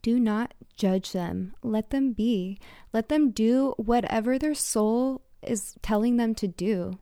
do 0.01 0.20
not 0.20 0.53
judge 0.75 1.12
them. 1.12 1.53
Let 1.63 1.89
them 1.89 2.13
be. 2.13 2.60
Let 2.94 3.10
them 3.10 3.32
do 3.32 3.74
whatever 3.77 4.39
their 4.39 4.56
soul 4.56 5.22
is 5.41 5.75
telling 5.82 6.17
them 6.17 6.34
to 6.36 6.48
do. 6.48 6.98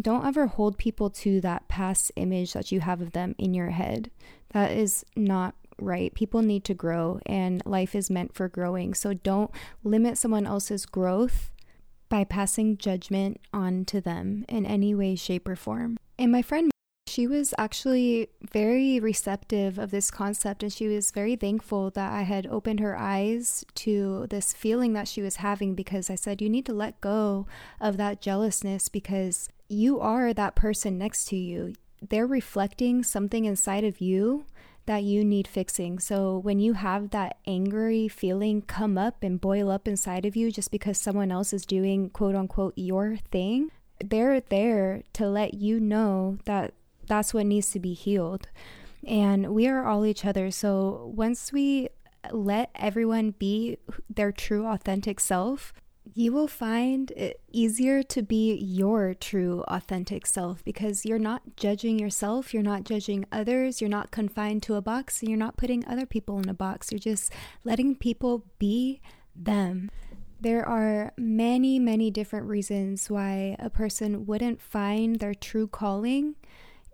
Don't 0.00 0.26
ever 0.26 0.46
hold 0.46 0.78
people 0.78 1.10
to 1.10 1.40
that 1.42 1.68
past 1.68 2.10
image 2.16 2.52
that 2.54 2.72
you 2.72 2.80
have 2.80 3.00
of 3.00 3.12
them 3.12 3.34
in 3.38 3.54
your 3.54 3.70
head. 3.70 4.10
That 4.50 4.70
is 4.72 5.04
not 5.16 5.54
right? 5.80 6.14
People 6.14 6.42
need 6.42 6.64
to 6.64 6.74
grow 6.74 7.20
and 7.26 7.62
life 7.64 7.94
is 7.94 8.10
meant 8.10 8.34
for 8.34 8.48
growing. 8.48 8.94
So 8.94 9.14
don't 9.14 9.50
limit 9.82 10.18
someone 10.18 10.46
else's 10.46 10.86
growth 10.86 11.50
by 12.08 12.24
passing 12.24 12.76
judgment 12.76 13.40
on 13.52 13.84
to 13.86 14.00
them 14.00 14.44
in 14.48 14.66
any 14.66 14.94
way, 14.94 15.14
shape, 15.16 15.48
or 15.48 15.56
form. 15.56 15.96
And 16.18 16.30
my 16.30 16.42
friend, 16.42 16.70
she 17.06 17.26
was 17.26 17.54
actually 17.58 18.28
very 18.52 18.98
receptive 18.98 19.78
of 19.78 19.90
this 19.90 20.10
concept 20.10 20.62
and 20.62 20.72
she 20.72 20.88
was 20.88 21.10
very 21.10 21.36
thankful 21.36 21.90
that 21.90 22.12
I 22.12 22.22
had 22.22 22.46
opened 22.46 22.80
her 22.80 22.96
eyes 22.96 23.64
to 23.76 24.26
this 24.30 24.52
feeling 24.52 24.94
that 24.94 25.08
she 25.08 25.22
was 25.22 25.36
having 25.36 25.74
because 25.74 26.08
I 26.08 26.14
said, 26.14 26.40
You 26.40 26.48
need 26.48 26.66
to 26.66 26.72
let 26.72 27.00
go 27.00 27.46
of 27.80 27.98
that 27.98 28.20
jealousness 28.20 28.88
because 28.88 29.48
you 29.68 30.00
are 30.00 30.32
that 30.32 30.54
person 30.56 30.98
next 30.98 31.26
to 31.26 31.36
you. 31.36 31.74
They're 32.00 32.26
reflecting 32.26 33.02
something 33.02 33.44
inside 33.44 33.84
of 33.84 34.00
you 34.00 34.46
that 34.86 35.02
you 35.02 35.24
need 35.24 35.48
fixing. 35.48 35.98
So 35.98 36.38
when 36.38 36.60
you 36.60 36.74
have 36.74 37.10
that 37.10 37.38
angry 37.46 38.08
feeling 38.08 38.62
come 38.62 38.98
up 38.98 39.22
and 39.22 39.40
boil 39.40 39.70
up 39.70 39.88
inside 39.88 40.26
of 40.26 40.36
you 40.36 40.50
just 40.52 40.70
because 40.70 40.98
someone 40.98 41.32
else 41.32 41.52
is 41.52 41.64
doing 41.64 42.10
quote 42.10 42.34
unquote 42.34 42.74
your 42.76 43.16
thing, 43.30 43.70
they're 44.02 44.40
there 44.40 45.02
to 45.14 45.26
let 45.26 45.54
you 45.54 45.80
know 45.80 46.38
that 46.44 46.74
that's 47.06 47.32
what 47.32 47.46
needs 47.46 47.70
to 47.72 47.80
be 47.80 47.94
healed. 47.94 48.48
And 49.06 49.54
we 49.54 49.68
are 49.68 49.86
all 49.86 50.04
each 50.06 50.24
other. 50.24 50.50
So 50.50 51.12
once 51.14 51.52
we 51.52 51.88
let 52.30 52.70
everyone 52.74 53.32
be 53.32 53.78
their 54.08 54.32
true 54.32 54.66
authentic 54.66 55.20
self, 55.20 55.72
you 56.12 56.32
will 56.32 56.48
find 56.48 57.10
it 57.12 57.40
easier 57.50 58.02
to 58.02 58.22
be 58.22 58.54
your 58.54 59.14
true 59.14 59.64
authentic 59.68 60.26
self 60.26 60.62
because 60.62 61.06
you're 61.06 61.18
not 61.18 61.56
judging 61.56 61.98
yourself, 61.98 62.52
you're 62.52 62.62
not 62.62 62.84
judging 62.84 63.24
others, 63.32 63.80
you're 63.80 63.88
not 63.88 64.10
confined 64.10 64.62
to 64.64 64.74
a 64.74 64.82
box, 64.82 65.20
and 65.20 65.30
you're 65.30 65.38
not 65.38 65.56
putting 65.56 65.86
other 65.86 66.04
people 66.04 66.38
in 66.38 66.48
a 66.48 66.54
box. 66.54 66.92
You're 66.92 66.98
just 66.98 67.32
letting 67.64 67.96
people 67.96 68.44
be 68.58 69.00
them. 69.34 69.90
There 70.40 70.66
are 70.68 71.12
many, 71.16 71.78
many 71.78 72.10
different 72.10 72.46
reasons 72.46 73.08
why 73.08 73.56
a 73.58 73.70
person 73.70 74.26
wouldn't 74.26 74.60
find 74.60 75.18
their 75.18 75.34
true 75.34 75.66
calling 75.66 76.34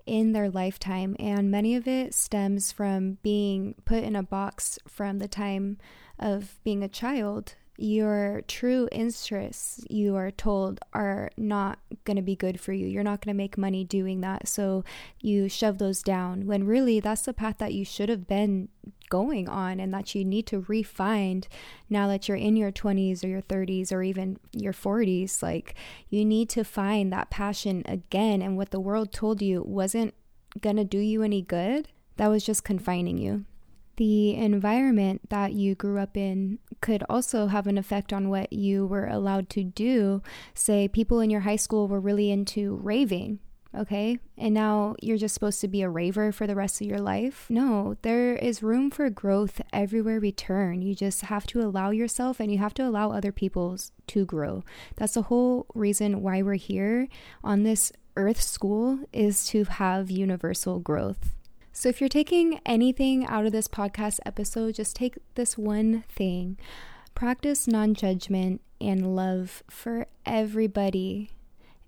in 0.07 0.33
their 0.33 0.49
lifetime, 0.49 1.17
and 1.19 1.51
many 1.51 1.75
of 1.75 1.89
it 1.89 2.15
stems 2.15 2.71
from 2.71 3.19
being 3.23 3.75
put 3.85 4.05
in 4.05 4.15
a 4.15 4.23
box 4.23 4.79
from 4.87 5.19
the 5.19 5.29
time 5.29 5.79
of 6.19 6.61
being 6.63 6.85
a 6.85 6.89
child 6.89 7.55
your 7.81 8.43
true 8.47 8.89
interests, 8.93 9.83
you 9.89 10.15
are 10.15 10.31
told, 10.31 10.81
are 10.93 11.31
not 11.39 11.79
going 12.05 12.17
to 12.17 12.23
be 12.23 12.37
good 12.37 12.61
for 12.61 12.73
you. 12.73 12.87
You're 12.87 13.03
not 13.03 13.25
going 13.25 13.35
to 13.35 13.39
make 13.39 13.57
money 13.57 13.85
doing 13.85 14.21
that. 14.21 14.49
So 14.49 14.85
you 15.21 15.49
shove 15.49 15.79
those 15.79 16.03
down 16.03 16.47
when 16.47 16.65
really 16.65 17.01
that's 17.01 17.23
the 17.23 17.33
path 17.33 17.57
that 17.59 17.73
you 17.73 17.85
should 17.85 18.11
have 18.11 18.27
been 18.27 18.69
going 19.09 19.49
on 19.49 19.81
and 19.81 19.93
that 19.95 20.15
you 20.15 20.25
need 20.25 20.47
to 20.47 20.65
refine 20.69 21.43
now 21.89 22.07
that 22.07 22.29
you're 22.29 22.37
in 22.37 22.57
your 22.57 22.71
20s 22.71 23.25
or 23.25 23.29
your 23.29 23.43
30s 23.43 23.93
or 23.93 24.03
even 24.03 24.39
your 24.53 24.75
40s. 24.75 25.43
Like 25.43 25.75
you 26.11 26.25
need 26.25 26.51
to 26.51 26.65
find 26.65 27.11
that 27.13 27.31
passion 27.31 27.83
again. 27.87 28.43
And 28.43 28.59
what 28.59 28.71
the 28.71 28.81
world 28.81 29.11
told 29.11 29.41
you 29.41 29.63
wasn't 29.67 30.15
going 30.61 30.77
to 30.77 30.85
do 30.85 30.99
you 30.99 31.23
any 31.23 31.41
good, 31.41 31.89
that 32.17 32.29
was 32.29 32.45
just 32.45 32.63
confining 32.63 33.17
you 33.17 33.47
the 33.97 34.35
environment 34.35 35.29
that 35.29 35.53
you 35.53 35.75
grew 35.75 35.99
up 35.99 36.17
in 36.17 36.59
could 36.81 37.03
also 37.09 37.49
have 37.49 37.67
an 37.67 37.77
effect 37.77 38.13
on 38.13 38.31
what 38.31 38.53
you 38.53 38.87
were 38.87 39.07
allowed 39.07 39.51
to 39.51 39.65
do. 39.65 40.23
Say, 40.55 40.89
people 40.89 41.21
in 41.21 41.31
your 41.31 41.41
high 41.43 41.57
school 41.57 41.87
were 41.87 42.01
really 42.01 42.31
into 42.31 42.77
raving, 42.83 43.41
okay? 43.77 44.19
And 44.39 44.55
now 44.55 44.97
you're 45.03 45.19
just 45.19 45.35
supposed 45.35 45.61
to 45.61 45.69
be 45.69 45.83
a 45.83 45.91
raver 45.91 46.33
for 46.33 46.47
the 46.47 46.55
rest 46.55 46.81
of 46.81 46.87
your 46.87 47.01
life. 47.01 47.47
No, 47.51 47.97
there 48.03 48.37
is 48.37 48.63
room 48.63 48.91
for 48.91 49.11
growth 49.11 49.61
everywhere 49.73 50.21
we 50.21 50.33
turn. 50.33 50.81
You 50.83 50.95
just 50.95 51.23
have 51.23 51.47
to 51.49 51.61
allow 51.61 51.91
yourself 51.91 52.41
and 52.41 52.51
you 52.51 52.59
have 52.59 52.75
to 52.75 52.87
allow 52.87 53.13
other 53.13 53.33
people 53.33 53.77
to 54.07 54.25
grow. 54.25 54.65
That's 54.97 55.15
the 55.15 55.23
whole 55.23 55.67
reason 55.75 56.23
why 56.23 56.43
we're 56.43 56.55
here 56.55 57.09
on 57.45 57.63
this 57.63 57.93
earth 58.17 58.41
school 58.41 59.01
is 59.13 59.47
to 59.49 59.65
have 59.65 60.11
universal 60.11 60.79
growth. 60.79 61.35
So, 61.81 61.89
if 61.89 61.99
you're 61.99 62.11
taking 62.11 62.61
anything 62.67 63.25
out 63.25 63.47
of 63.47 63.53
this 63.53 63.67
podcast 63.67 64.19
episode, 64.27 64.75
just 64.75 64.95
take 64.95 65.17
this 65.35 65.57
one 65.57 66.05
thing 66.11 66.59
practice 67.15 67.67
non 67.67 67.95
judgment 67.95 68.61
and 68.83 69.17
love 69.17 69.63
for 69.71 70.07
everybody. 70.27 71.31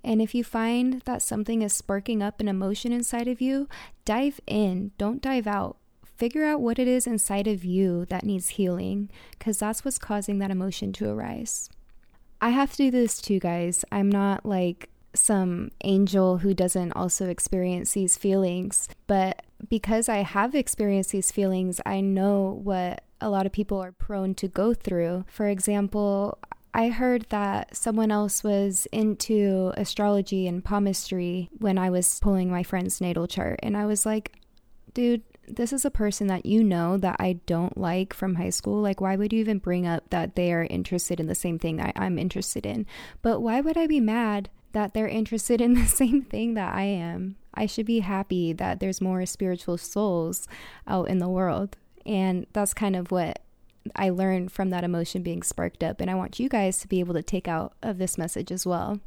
And 0.03 0.23
if 0.23 0.35
you 0.35 0.45
find 0.45 1.03
that 1.03 1.21
something 1.21 1.61
is 1.61 1.75
sparking 1.75 2.23
up 2.23 2.41
an 2.41 2.49
emotion 2.49 2.91
inside 2.91 3.29
of 3.29 3.43
you, 3.43 3.69
dive 4.07 4.41
in, 4.47 4.93
don't 4.97 5.21
dive 5.21 5.47
out. 5.47 5.77
Figure 6.17 6.47
out 6.47 6.63
what 6.63 6.79
it 6.79 6.89
is 6.89 7.07
inside 7.07 7.47
of 7.47 7.63
you 7.63 8.07
that 8.07 8.25
needs 8.25 8.49
healing, 8.49 9.11
because 9.33 9.59
that's 9.59 9.85
what's 9.85 9.99
causing 9.99 10.39
that 10.39 10.51
emotion 10.51 10.95
to 10.95 11.11
arise. 11.11 11.69
I 12.41 12.49
have 12.49 12.71
to 12.71 12.77
do 12.79 12.91
this 12.91 13.21
too, 13.21 13.41
guys. 13.41 13.85
I'm 13.93 14.09
not 14.09 14.47
like 14.47 14.89
some 15.15 15.71
angel 15.85 16.39
who 16.39 16.55
doesn't 16.55 16.93
also 16.93 17.29
experience 17.29 17.93
these 17.93 18.17
feelings, 18.17 18.89
but 19.07 19.43
because 19.69 20.09
I 20.09 20.19
have 20.19 20.55
experienced 20.55 21.11
these 21.11 21.33
feelings, 21.33 21.81
I 21.87 22.01
know 22.01 22.61
what 22.63 23.05
a 23.21 23.31
lot 23.31 23.47
of 23.47 23.53
people 23.53 23.79
are 23.83 23.93
prone 23.93 24.35
to 24.35 24.49
go 24.49 24.75
through. 24.75 25.25
For 25.29 25.47
example, 25.49 26.39
I 26.75 26.89
heard 26.89 27.27
that 27.29 27.77
someone 27.77 28.11
else 28.11 28.43
was 28.43 28.87
into 28.93 29.73
astrology 29.77 30.47
and 30.47 30.65
palmistry 30.65 31.51
when 31.59 31.79
I 31.79 31.91
was 31.91 32.19
pulling 32.21 32.51
my 32.51 32.63
friend's 32.63 33.01
natal 33.01 33.27
chart. 33.27 33.61
And 33.63 33.77
I 33.77 33.87
was 33.87 34.07
like, 34.07 34.33
dude, 34.95 35.23
this 35.47 35.73
is 35.73 35.85
a 35.85 35.91
person 35.91 36.29
that 36.29 36.47
you 36.47 36.65
know 36.65 36.97
that 36.97 37.17
I 37.19 37.35
don't 37.47 37.77
like 37.77 38.15
from 38.15 38.37
high 38.37 38.51
school. 38.51 38.81
Like, 38.81 39.01
why 39.01 39.17
would 39.17 39.33
you 39.33 39.41
even 39.41 39.59
bring 39.59 39.87
up 39.87 40.09
that 40.11 40.35
they 40.35 40.53
are 40.53 40.65
interested 40.65 41.21
in 41.21 41.27
the 41.27 41.35
same 41.35 41.59
thing 41.59 41.81
I, 41.81 41.93
I'm 41.95 42.19
interested 42.19 42.65
in? 42.65 42.87
But 43.21 43.41
why 43.41 43.61
would 43.61 43.77
I 43.77 43.87
be 43.87 44.01
mad 44.01 44.49
that 44.73 44.95
they're 44.95 45.09
interested 45.09 45.61
in 45.61 45.75
the 45.75 45.87
same 45.87 46.23
thing 46.23 46.55
that 46.55 46.75
I 46.75 46.85
am? 46.85 47.37
I 47.55 47.67
should 47.67 47.87
be 47.87 48.01
happy 48.01 48.53
that 48.53 48.81
there's 48.81 49.01
more 49.01 49.25
spiritual 49.27 49.79
souls 49.79 50.47
out 50.87 51.09
in 51.09 51.19
the 51.19 51.29
world. 51.29 51.77
And 52.05 52.47
that's 52.53 52.75
kind 52.75 52.97
of 52.97 53.11
what 53.11 53.41
I 53.97 54.11
learned 54.11 54.53
from 54.53 54.71
that 54.71 54.85
emotion 54.85 55.23
being 55.23 55.43
sparked 55.43 55.83
up. 55.83 56.01
And 56.01 56.11
I 56.11 56.15
want 56.15 56.41
you 56.41 56.49
guys 56.49 56.79
to 56.81 56.89
be 56.89 57.01
able 57.01 57.15
to 57.15 57.23
take 57.23 57.49
out 57.49 57.75
of 57.83 57.99
this 57.99 58.17
message 58.19 58.51
as 58.51 58.67
well. 58.67 59.01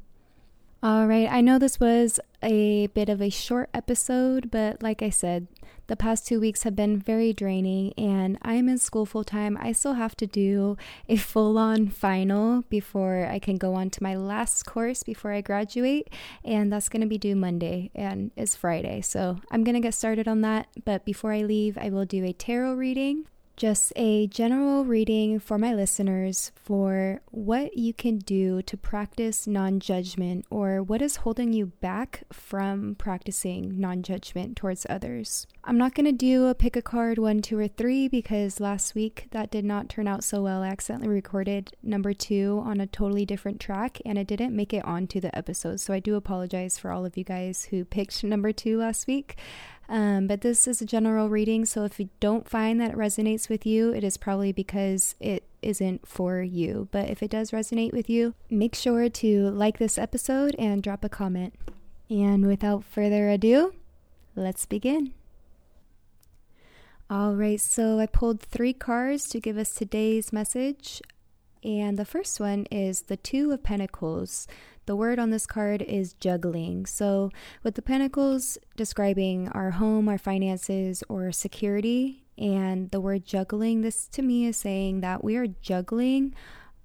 All 0.83 1.07
right, 1.07 1.27
I 1.31 1.41
know 1.41 1.57
this 1.57 1.79
was 1.79 2.19
a 2.43 2.87
bit 2.87 3.09
of 3.09 3.21
a 3.21 3.31
short 3.31 3.69
episode, 3.73 4.51
but 4.51 4.83
like 4.83 5.01
I 5.01 5.09
said, 5.09 5.47
the 5.87 5.95
past 5.95 6.27
two 6.27 6.39
weeks 6.39 6.63
have 6.63 6.75
been 6.75 6.99
very 6.99 7.33
draining, 7.33 7.93
and 7.97 8.37
I'm 8.41 8.69
in 8.69 8.77
school 8.77 9.05
full 9.05 9.23
time. 9.23 9.57
I 9.59 9.71
still 9.71 9.93
have 9.93 10.15
to 10.17 10.27
do 10.27 10.77
a 11.09 11.15
full 11.15 11.57
on 11.57 11.87
final 11.87 12.63
before 12.69 13.25
I 13.25 13.39
can 13.39 13.55
go 13.55 13.73
on 13.73 13.89
to 13.91 14.03
my 14.03 14.15
last 14.15 14.65
course 14.65 15.01
before 15.01 15.31
I 15.31 15.41
graduate, 15.41 16.09
and 16.43 16.71
that's 16.71 16.89
going 16.89 17.01
to 17.01 17.07
be 17.07 17.17
due 17.17 17.35
Monday 17.35 17.89
and 17.95 18.31
it's 18.35 18.55
Friday. 18.55 19.01
So 19.01 19.39
I'm 19.49 19.63
going 19.63 19.75
to 19.75 19.81
get 19.81 19.93
started 19.93 20.27
on 20.27 20.41
that. 20.41 20.67
But 20.83 21.05
before 21.05 21.31
I 21.31 21.41
leave, 21.41 21.77
I 21.77 21.89
will 21.89 22.05
do 22.05 22.23
a 22.23 22.33
tarot 22.33 22.73
reading 22.73 23.25
just 23.57 23.93
a 23.95 24.27
general 24.27 24.83
reading 24.83 25.39
for 25.39 25.57
my 25.57 25.73
listeners 25.73 26.51
for 26.55 27.21
what 27.31 27.77
you 27.77 27.93
can 27.93 28.17
do 28.17 28.61
to 28.63 28.75
practice 28.75 29.47
non 29.47 29.79
judgment 29.79 30.45
or 30.49 30.83
what 30.83 31.01
is 31.01 31.17
holding 31.17 31.53
you 31.53 31.67
back 31.67 32.23
from 32.31 32.95
practicing 32.95 33.79
non 33.79 34.03
judgment 34.03 34.57
towards 34.57 34.85
others. 34.89 35.47
I'm 35.63 35.77
not 35.77 35.95
going 35.95 36.05
to 36.05 36.11
do 36.11 36.47
a 36.47 36.55
pick 36.55 36.75
a 36.75 36.81
card 36.81 37.17
one, 37.17 37.41
two, 37.41 37.57
or 37.57 37.67
three 37.67 38.07
because 38.07 38.59
last 38.59 38.93
week 38.93 39.27
that 39.31 39.51
did 39.51 39.65
not 39.65 39.89
turn 39.89 40.07
out 40.07 40.23
so 40.23 40.41
well. 40.41 40.61
I 40.61 40.67
accidentally 40.67 41.09
recorded 41.09 41.75
number 41.81 42.13
two 42.13 42.61
on 42.65 42.81
a 42.81 42.87
totally 42.87 43.25
different 43.25 43.59
track 43.59 44.01
and 44.05 44.17
it 44.17 44.27
didn't 44.27 44.55
make 44.55 44.73
it 44.73 44.83
onto 44.85 45.19
the 45.19 45.35
episode. 45.35 45.79
So 45.79 45.93
I 45.93 45.99
do 45.99 46.15
apologize 46.15 46.77
for 46.77 46.91
all 46.91 47.05
of 47.05 47.17
you 47.17 47.23
guys 47.23 47.65
who 47.65 47.85
picked 47.85 48.23
number 48.23 48.51
two 48.51 48.77
last 48.77 49.07
week. 49.07 49.37
Um, 49.87 50.25
but 50.27 50.41
this 50.41 50.67
is 50.67 50.81
a 50.81 50.85
general 50.85 51.29
reading, 51.29 51.65
so 51.65 51.83
if 51.83 51.99
you 51.99 52.09
don't 52.19 52.49
find 52.49 52.81
that 52.81 52.91
it 52.91 52.97
resonates 52.97 53.49
with 53.49 53.65
you, 53.65 53.93
it 53.93 54.03
is 54.03 54.17
probably 54.17 54.51
because 54.51 55.15
it 55.19 55.43
isn't 55.61 56.07
for 56.07 56.41
you. 56.41 56.87
But 56.91 57.09
if 57.09 57.21
it 57.21 57.29
does 57.29 57.51
resonate 57.51 57.93
with 57.93 58.09
you, 58.09 58.33
make 58.49 58.73
sure 58.73 59.09
to 59.09 59.49
like 59.51 59.77
this 59.77 59.97
episode 59.97 60.55
and 60.57 60.81
drop 60.81 61.03
a 61.03 61.09
comment. 61.09 61.53
And 62.09 62.47
without 62.47 62.83
further 62.83 63.29
ado, 63.29 63.73
let's 64.35 64.65
begin. 64.65 65.13
All 67.07 67.35
right, 67.35 67.61
so 67.61 67.99
I 67.99 68.07
pulled 68.07 68.41
three 68.41 68.73
cards 68.73 69.27
to 69.29 69.39
give 69.39 69.57
us 69.57 69.71
today's 69.71 70.33
message. 70.33 71.01
And 71.63 71.97
the 71.97 72.05
first 72.05 72.39
one 72.39 72.65
is 72.71 73.03
the 73.03 73.17
Two 73.17 73.51
of 73.51 73.63
Pentacles. 73.63 74.47
The 74.85 74.95
word 74.95 75.17
on 75.17 75.31
this 75.31 75.47
card 75.47 75.81
is 75.81 76.13
juggling. 76.13 76.85
So, 76.85 77.31
with 77.63 77.75
the 77.75 77.81
pentacles 77.81 78.57
describing 78.75 79.49
our 79.49 79.71
home, 79.71 80.07
our 80.07 80.17
finances, 80.17 81.03
or 81.09 81.31
security, 81.31 82.25
and 82.37 82.91
the 82.91 83.01
word 83.01 83.25
juggling, 83.25 83.81
this 83.81 84.07
to 84.09 84.21
me 84.21 84.45
is 84.45 84.57
saying 84.57 85.01
that 85.01 85.23
we 85.23 85.37
are 85.37 85.47
juggling 85.47 86.35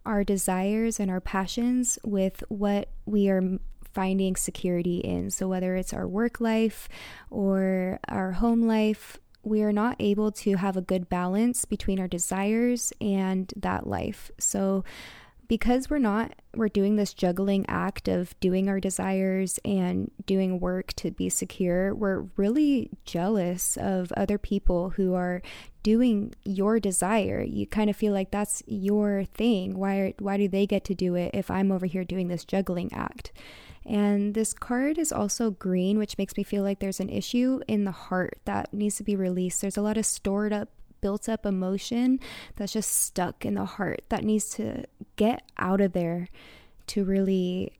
our 0.06 0.24
desires 0.24 0.98
and 0.98 1.10
our 1.10 1.20
passions 1.20 1.98
with 2.04 2.42
what 2.48 2.88
we 3.04 3.28
are 3.28 3.58
finding 3.92 4.36
security 4.36 4.98
in. 4.98 5.30
So, 5.30 5.48
whether 5.48 5.76
it's 5.76 5.92
our 5.92 6.08
work 6.08 6.40
life 6.40 6.88
or 7.30 7.98
our 8.08 8.32
home 8.32 8.62
life, 8.62 9.18
we 9.42 9.62
are 9.62 9.72
not 9.72 9.96
able 9.98 10.32
to 10.32 10.56
have 10.56 10.76
a 10.76 10.82
good 10.82 11.08
balance 11.08 11.64
between 11.64 11.98
our 11.98 12.08
desires 12.08 12.92
and 13.00 13.52
that 13.56 13.86
life. 13.86 14.30
So, 14.38 14.84
because 15.50 15.90
we're 15.90 15.98
not 15.98 16.32
we're 16.54 16.68
doing 16.68 16.94
this 16.94 17.12
juggling 17.12 17.66
act 17.66 18.06
of 18.06 18.38
doing 18.38 18.68
our 18.68 18.78
desires 18.78 19.58
and 19.64 20.08
doing 20.24 20.60
work 20.60 20.92
to 20.92 21.10
be 21.10 21.28
secure 21.28 21.92
we're 21.92 22.20
really 22.36 22.88
jealous 23.04 23.76
of 23.76 24.12
other 24.12 24.38
people 24.38 24.90
who 24.90 25.12
are 25.12 25.42
doing 25.82 26.32
your 26.44 26.78
desire. 26.78 27.42
You 27.42 27.66
kind 27.66 27.88
of 27.88 27.96
feel 27.96 28.12
like 28.12 28.30
that's 28.30 28.62
your 28.66 29.24
thing. 29.24 29.78
Why 29.78 30.14
why 30.18 30.36
do 30.36 30.46
they 30.46 30.66
get 30.66 30.84
to 30.84 30.94
do 30.94 31.14
it 31.14 31.30
if 31.34 31.50
i'm 31.50 31.72
over 31.72 31.86
here 31.86 32.04
doing 32.04 32.28
this 32.28 32.44
juggling 32.44 32.92
act? 32.92 33.32
And 33.86 34.34
this 34.34 34.52
card 34.52 34.98
is 34.98 35.10
also 35.10 35.50
green, 35.50 35.98
which 35.98 36.18
makes 36.18 36.36
me 36.36 36.44
feel 36.44 36.62
like 36.62 36.80
there's 36.80 37.00
an 37.00 37.08
issue 37.08 37.60
in 37.66 37.84
the 37.84 37.90
heart 37.90 38.38
that 38.44 38.74
needs 38.74 38.96
to 38.96 39.02
be 39.02 39.16
released. 39.16 39.62
There's 39.62 39.78
a 39.78 39.82
lot 39.82 39.96
of 39.96 40.04
stored 40.04 40.52
up 40.52 40.68
built 41.00 41.28
up 41.28 41.46
emotion 41.46 42.20
that's 42.56 42.72
just 42.72 42.90
stuck 42.90 43.44
in 43.44 43.54
the 43.54 43.64
heart 43.64 44.02
that 44.08 44.24
needs 44.24 44.50
to 44.50 44.84
get 45.16 45.42
out 45.58 45.80
of 45.80 45.92
there 45.92 46.28
to 46.86 47.04
really 47.04 47.72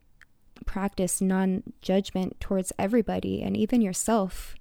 practice 0.66 1.20
non 1.20 1.62
judgment 1.82 2.38
towards 2.40 2.72
everybody 2.78 3.42
and 3.42 3.56
even 3.56 3.80
yourself. 3.80 4.54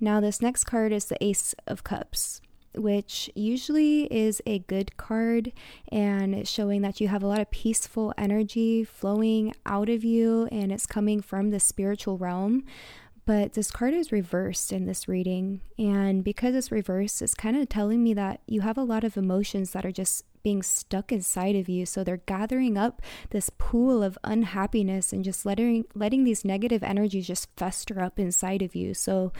Now, 0.00 0.20
this 0.20 0.40
next 0.40 0.64
card 0.64 0.92
is 0.92 1.06
the 1.06 1.22
Ace 1.22 1.54
of 1.66 1.82
Cups, 1.82 2.40
which 2.74 3.28
usually 3.34 4.04
is 4.04 4.40
a 4.46 4.60
good 4.60 4.96
card 4.96 5.52
and 5.90 6.46
showing 6.46 6.82
that 6.82 7.00
you 7.00 7.08
have 7.08 7.22
a 7.22 7.26
lot 7.26 7.40
of 7.40 7.50
peaceful 7.50 8.14
energy 8.16 8.84
flowing 8.84 9.54
out 9.66 9.88
of 9.88 10.04
you 10.04 10.48
and 10.52 10.70
it's 10.70 10.86
coming 10.86 11.20
from 11.20 11.50
the 11.50 11.58
spiritual 11.58 12.16
realm. 12.18 12.64
But 13.28 13.52
this 13.52 13.70
card 13.70 13.92
is 13.92 14.10
reversed 14.10 14.72
in 14.72 14.86
this 14.86 15.06
reading. 15.06 15.60
And 15.78 16.24
because 16.24 16.54
it's 16.54 16.72
reversed, 16.72 17.20
it's 17.20 17.34
kind 17.34 17.58
of 17.58 17.68
telling 17.68 18.02
me 18.02 18.14
that 18.14 18.40
you 18.46 18.62
have 18.62 18.78
a 18.78 18.82
lot 18.82 19.04
of 19.04 19.18
emotions 19.18 19.72
that 19.72 19.84
are 19.84 19.92
just 19.92 20.24
being 20.42 20.62
stuck 20.62 21.12
inside 21.12 21.54
of 21.54 21.68
you. 21.68 21.84
So 21.84 22.02
they're 22.02 22.22
gathering 22.24 22.78
up 22.78 23.02
this 23.28 23.50
pool 23.58 24.02
of 24.02 24.16
unhappiness 24.24 25.12
and 25.12 25.22
just 25.22 25.44
letting 25.44 25.84
letting 25.94 26.24
these 26.24 26.42
negative 26.42 26.82
energies 26.82 27.26
just 27.26 27.50
fester 27.54 28.00
up 28.00 28.18
inside 28.18 28.62
of 28.62 28.74
you. 28.74 28.94
So 28.94 29.30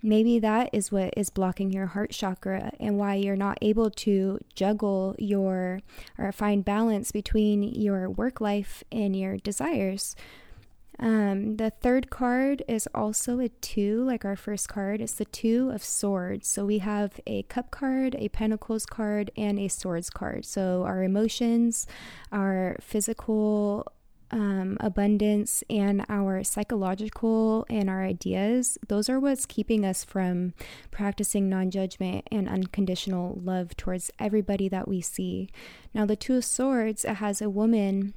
maybe 0.00 0.38
that 0.38 0.70
is 0.72 0.92
what 0.92 1.12
is 1.16 1.28
blocking 1.28 1.72
your 1.72 1.86
heart 1.86 2.12
chakra 2.12 2.70
and 2.78 2.96
why 2.96 3.16
you're 3.16 3.34
not 3.34 3.58
able 3.60 3.90
to 3.90 4.38
juggle 4.54 5.16
your 5.18 5.80
or 6.16 6.30
find 6.30 6.64
balance 6.64 7.10
between 7.10 7.64
your 7.64 8.08
work 8.08 8.40
life 8.40 8.84
and 8.92 9.16
your 9.16 9.36
desires. 9.38 10.14
Um, 11.02 11.56
the 11.56 11.70
third 11.70 12.10
card 12.10 12.62
is 12.68 12.88
also 12.94 13.40
a 13.40 13.48
two, 13.48 14.04
like 14.04 14.24
our 14.24 14.36
first 14.36 14.68
card. 14.68 15.00
It's 15.00 15.14
the 15.14 15.24
two 15.24 15.70
of 15.70 15.82
swords. 15.82 16.46
So 16.46 16.64
we 16.64 16.78
have 16.78 17.18
a 17.26 17.42
cup 17.42 17.72
card, 17.72 18.14
a 18.20 18.28
pentacles 18.28 18.86
card, 18.86 19.32
and 19.36 19.58
a 19.58 19.66
swords 19.66 20.10
card. 20.10 20.44
So 20.44 20.84
our 20.84 21.02
emotions, 21.02 21.88
our 22.30 22.76
physical 22.80 23.90
um, 24.30 24.76
abundance, 24.78 25.64
and 25.68 26.06
our 26.08 26.44
psychological 26.44 27.66
and 27.68 27.90
our 27.90 28.04
ideas, 28.04 28.78
those 28.86 29.10
are 29.10 29.18
what's 29.18 29.44
keeping 29.44 29.84
us 29.84 30.04
from 30.04 30.54
practicing 30.92 31.48
non 31.48 31.72
judgment 31.72 32.28
and 32.30 32.48
unconditional 32.48 33.40
love 33.42 33.76
towards 33.76 34.12
everybody 34.20 34.68
that 34.68 34.86
we 34.86 35.00
see. 35.00 35.50
Now, 35.92 36.06
the 36.06 36.14
two 36.14 36.36
of 36.36 36.44
swords, 36.44 37.04
it 37.04 37.16
has 37.16 37.42
a 37.42 37.50
woman 37.50 38.14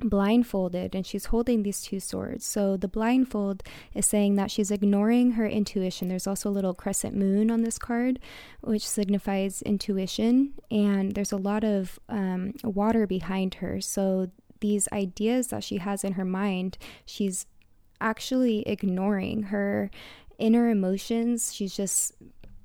blindfolded 0.00 0.94
and 0.94 1.06
she's 1.06 1.26
holding 1.26 1.62
these 1.62 1.80
two 1.80 2.00
swords. 2.00 2.44
So 2.46 2.76
the 2.76 2.88
blindfold 2.88 3.62
is 3.94 4.06
saying 4.06 4.36
that 4.36 4.50
she's 4.50 4.70
ignoring 4.70 5.32
her 5.32 5.46
intuition. 5.46 6.08
There's 6.08 6.26
also 6.26 6.48
a 6.48 6.52
little 6.52 6.74
crescent 6.74 7.16
moon 7.16 7.50
on 7.50 7.62
this 7.62 7.78
card, 7.78 8.18
which 8.60 8.86
signifies 8.86 9.62
intuition, 9.62 10.54
and 10.70 11.12
there's 11.14 11.32
a 11.32 11.36
lot 11.36 11.64
of 11.64 11.98
um, 12.08 12.54
water 12.62 13.06
behind 13.06 13.54
her. 13.54 13.80
So 13.80 14.30
these 14.60 14.88
ideas 14.92 15.48
that 15.48 15.64
she 15.64 15.78
has 15.78 16.04
in 16.04 16.12
her 16.12 16.24
mind, 16.24 16.78
she's 17.04 17.46
actually 18.00 18.62
ignoring 18.68 19.44
her 19.44 19.90
inner 20.38 20.70
emotions. 20.70 21.52
She's 21.52 21.74
just 21.74 22.14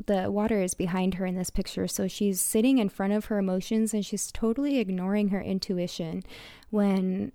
the 0.05 0.31
water 0.31 0.61
is 0.61 0.73
behind 0.73 1.15
her 1.15 1.25
in 1.25 1.35
this 1.35 1.49
picture. 1.49 1.87
So 1.87 2.07
she's 2.07 2.41
sitting 2.41 2.77
in 2.77 2.89
front 2.89 3.13
of 3.13 3.25
her 3.25 3.37
emotions 3.37 3.93
and 3.93 4.05
she's 4.05 4.31
totally 4.31 4.79
ignoring 4.79 5.29
her 5.29 5.41
intuition 5.41 6.23
when 6.69 7.31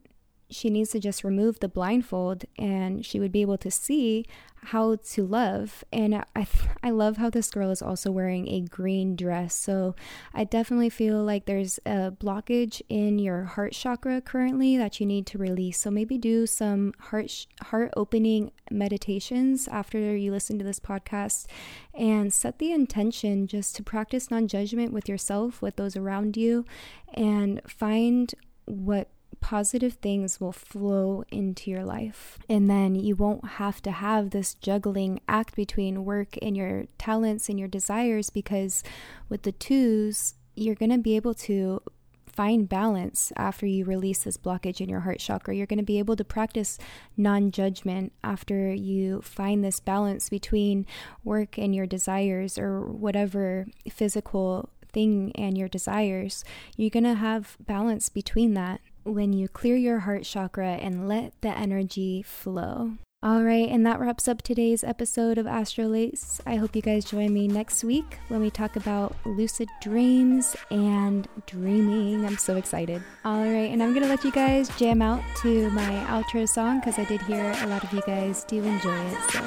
she 0.50 0.70
needs 0.70 0.90
to 0.90 1.00
just 1.00 1.24
remove 1.24 1.61
the 1.61 1.68
blindfold 1.68 2.44
and 2.56 3.04
she 3.04 3.20
would 3.20 3.32
be 3.32 3.42
able 3.42 3.58
to 3.58 3.70
see 3.70 4.24
how 4.64 4.96
to 4.96 5.24
love. 5.24 5.84
And 5.92 6.14
I, 6.14 6.46
I 6.82 6.90
love 6.90 7.16
how 7.16 7.30
this 7.30 7.50
girl 7.50 7.70
is 7.70 7.82
also 7.82 8.11
wearing 8.11 8.48
a 8.48 8.61
green 8.62 9.14
dress. 9.16 9.54
So 9.54 9.94
I 10.34 10.44
definitely 10.44 10.90
feel 10.90 11.22
like 11.22 11.46
there's 11.46 11.78
a 11.87 12.11
blockage 12.11 12.82
in 12.88 13.18
your 13.18 13.44
heart 13.44 13.72
chakra 13.72 14.20
currently 14.20 14.76
that 14.76 15.00
you 15.00 15.06
need 15.06 15.26
to 15.26 15.38
release. 15.38 15.80
So 15.80 15.90
maybe 15.90 16.18
do 16.18 16.46
some 16.46 16.92
heart 16.98 17.46
heart 17.62 17.92
opening 17.96 18.52
meditations 18.70 19.68
after 19.68 20.16
you 20.16 20.30
listen 20.30 20.58
to 20.58 20.64
this 20.64 20.80
podcast 20.80 21.46
and 21.94 22.32
set 22.32 22.58
the 22.58 22.72
intention 22.72 23.46
just 23.46 23.76
to 23.76 23.82
practice 23.82 24.30
non-judgment 24.30 24.92
with 24.92 25.08
yourself, 25.08 25.62
with 25.62 25.76
those 25.76 25.96
around 25.96 26.37
you 26.37 26.64
and 27.14 27.61
find 27.66 28.34
what 28.66 29.08
positive 29.40 29.94
things 29.94 30.40
will 30.40 30.53
flow 30.53 31.24
into 31.31 31.70
your 31.70 31.85
life. 31.85 32.38
And 32.48 32.68
then 32.68 32.94
you 32.94 33.16
won't 33.16 33.46
have 33.46 33.81
to 33.83 33.90
have 33.90 34.31
this 34.31 34.55
juggling 34.55 35.20
act 35.29 35.55
between 35.55 36.05
work 36.05 36.37
and 36.42 36.57
your 36.57 36.85
talents 36.98 37.48
and 37.48 37.59
your 37.59 37.68
desires 37.68 38.31
because 38.31 38.83
with 39.29 39.42
the 39.42 39.53
twos, 39.53 40.35
you're 40.55 40.74
going 40.74 40.90
to 40.90 40.98
be 40.98 41.16
able 41.16 41.35
to 41.35 41.81
find 42.38 42.68
balance 42.68 43.33
after 43.37 43.66
you 43.66 43.85
release 43.85 44.22
this 44.22 44.37
blockage 44.37 44.81
in 44.81 44.88
your 44.88 45.01
heart 45.01 45.18
chakra. 45.18 45.57
You're 45.57 45.66
going 45.66 45.79
to 45.79 45.85
be 45.85 45.98
able 45.98 46.14
to 46.14 46.24
practice 46.24 46.79
non 47.16 47.51
judgment 47.51 48.12
after 48.22 48.72
you 48.72 49.22
find 49.22 49.64
this 49.64 49.81
balance 49.81 50.29
between 50.29 50.87
work 51.24 51.59
and 51.59 51.74
your 51.74 51.87
desires 51.87 52.57
or 52.57 52.83
whatever 52.83 53.66
physical 53.90 54.68
thing 54.92 55.33
and 55.35 55.59
your 55.59 55.66
desires. 55.66 56.44
You're 56.77 56.90
going 56.90 57.05
to 57.05 57.14
have 57.14 57.57
balance 57.61 58.09
between 58.09 58.55
that 58.55 58.81
when 59.04 59.32
you 59.32 59.48
clear 59.48 59.76
your 59.76 60.00
heart 60.00 60.24
chakra 60.24 60.72
and 60.72 61.08
let 61.08 61.32
the 61.40 61.48
energy 61.48 62.22
flow. 62.22 62.92
All 63.20 63.42
right, 63.42 63.68
and 63.68 63.84
that 63.84 63.98
wraps 63.98 64.28
up 64.28 64.42
today's 64.42 64.84
episode 64.84 65.38
of 65.38 65.46
Astrolace. 65.46 66.40
I 66.46 66.54
hope 66.54 66.76
you 66.76 66.82
guys 66.82 67.04
join 67.04 67.34
me 67.34 67.48
next 67.48 67.82
week 67.82 68.16
when 68.28 68.40
we 68.40 68.48
talk 68.48 68.76
about 68.76 69.16
lucid 69.24 69.68
dreams 69.82 70.54
and 70.70 71.26
dreaming. 71.46 72.24
I'm 72.24 72.37
so 72.38 72.54
excited. 72.54 73.02
All 73.24 73.42
right, 73.42 73.72
and 73.72 73.82
I'm 73.82 73.92
gonna 73.92 74.06
let 74.06 74.22
you 74.22 74.30
guys 74.30 74.68
jam 74.78 75.02
out 75.02 75.20
to 75.42 75.68
my 75.70 76.04
outro 76.06 76.48
song 76.48 76.78
because 76.78 76.96
I 76.96 77.04
did 77.06 77.20
hear 77.22 77.42
a 77.62 77.66
lot 77.66 77.82
of 77.82 77.92
you 77.92 78.02
guys 78.02 78.44
do 78.44 78.62
enjoy 78.62 78.96
it. 78.96 79.30
So 79.32 79.40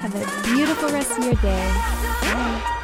have 0.00 0.14
a 0.16 0.42
beautiful 0.52 0.88
rest 0.88 1.16
of 1.16 1.24
your 1.24 1.34
day. 1.34 1.72
Bye. 2.22 2.74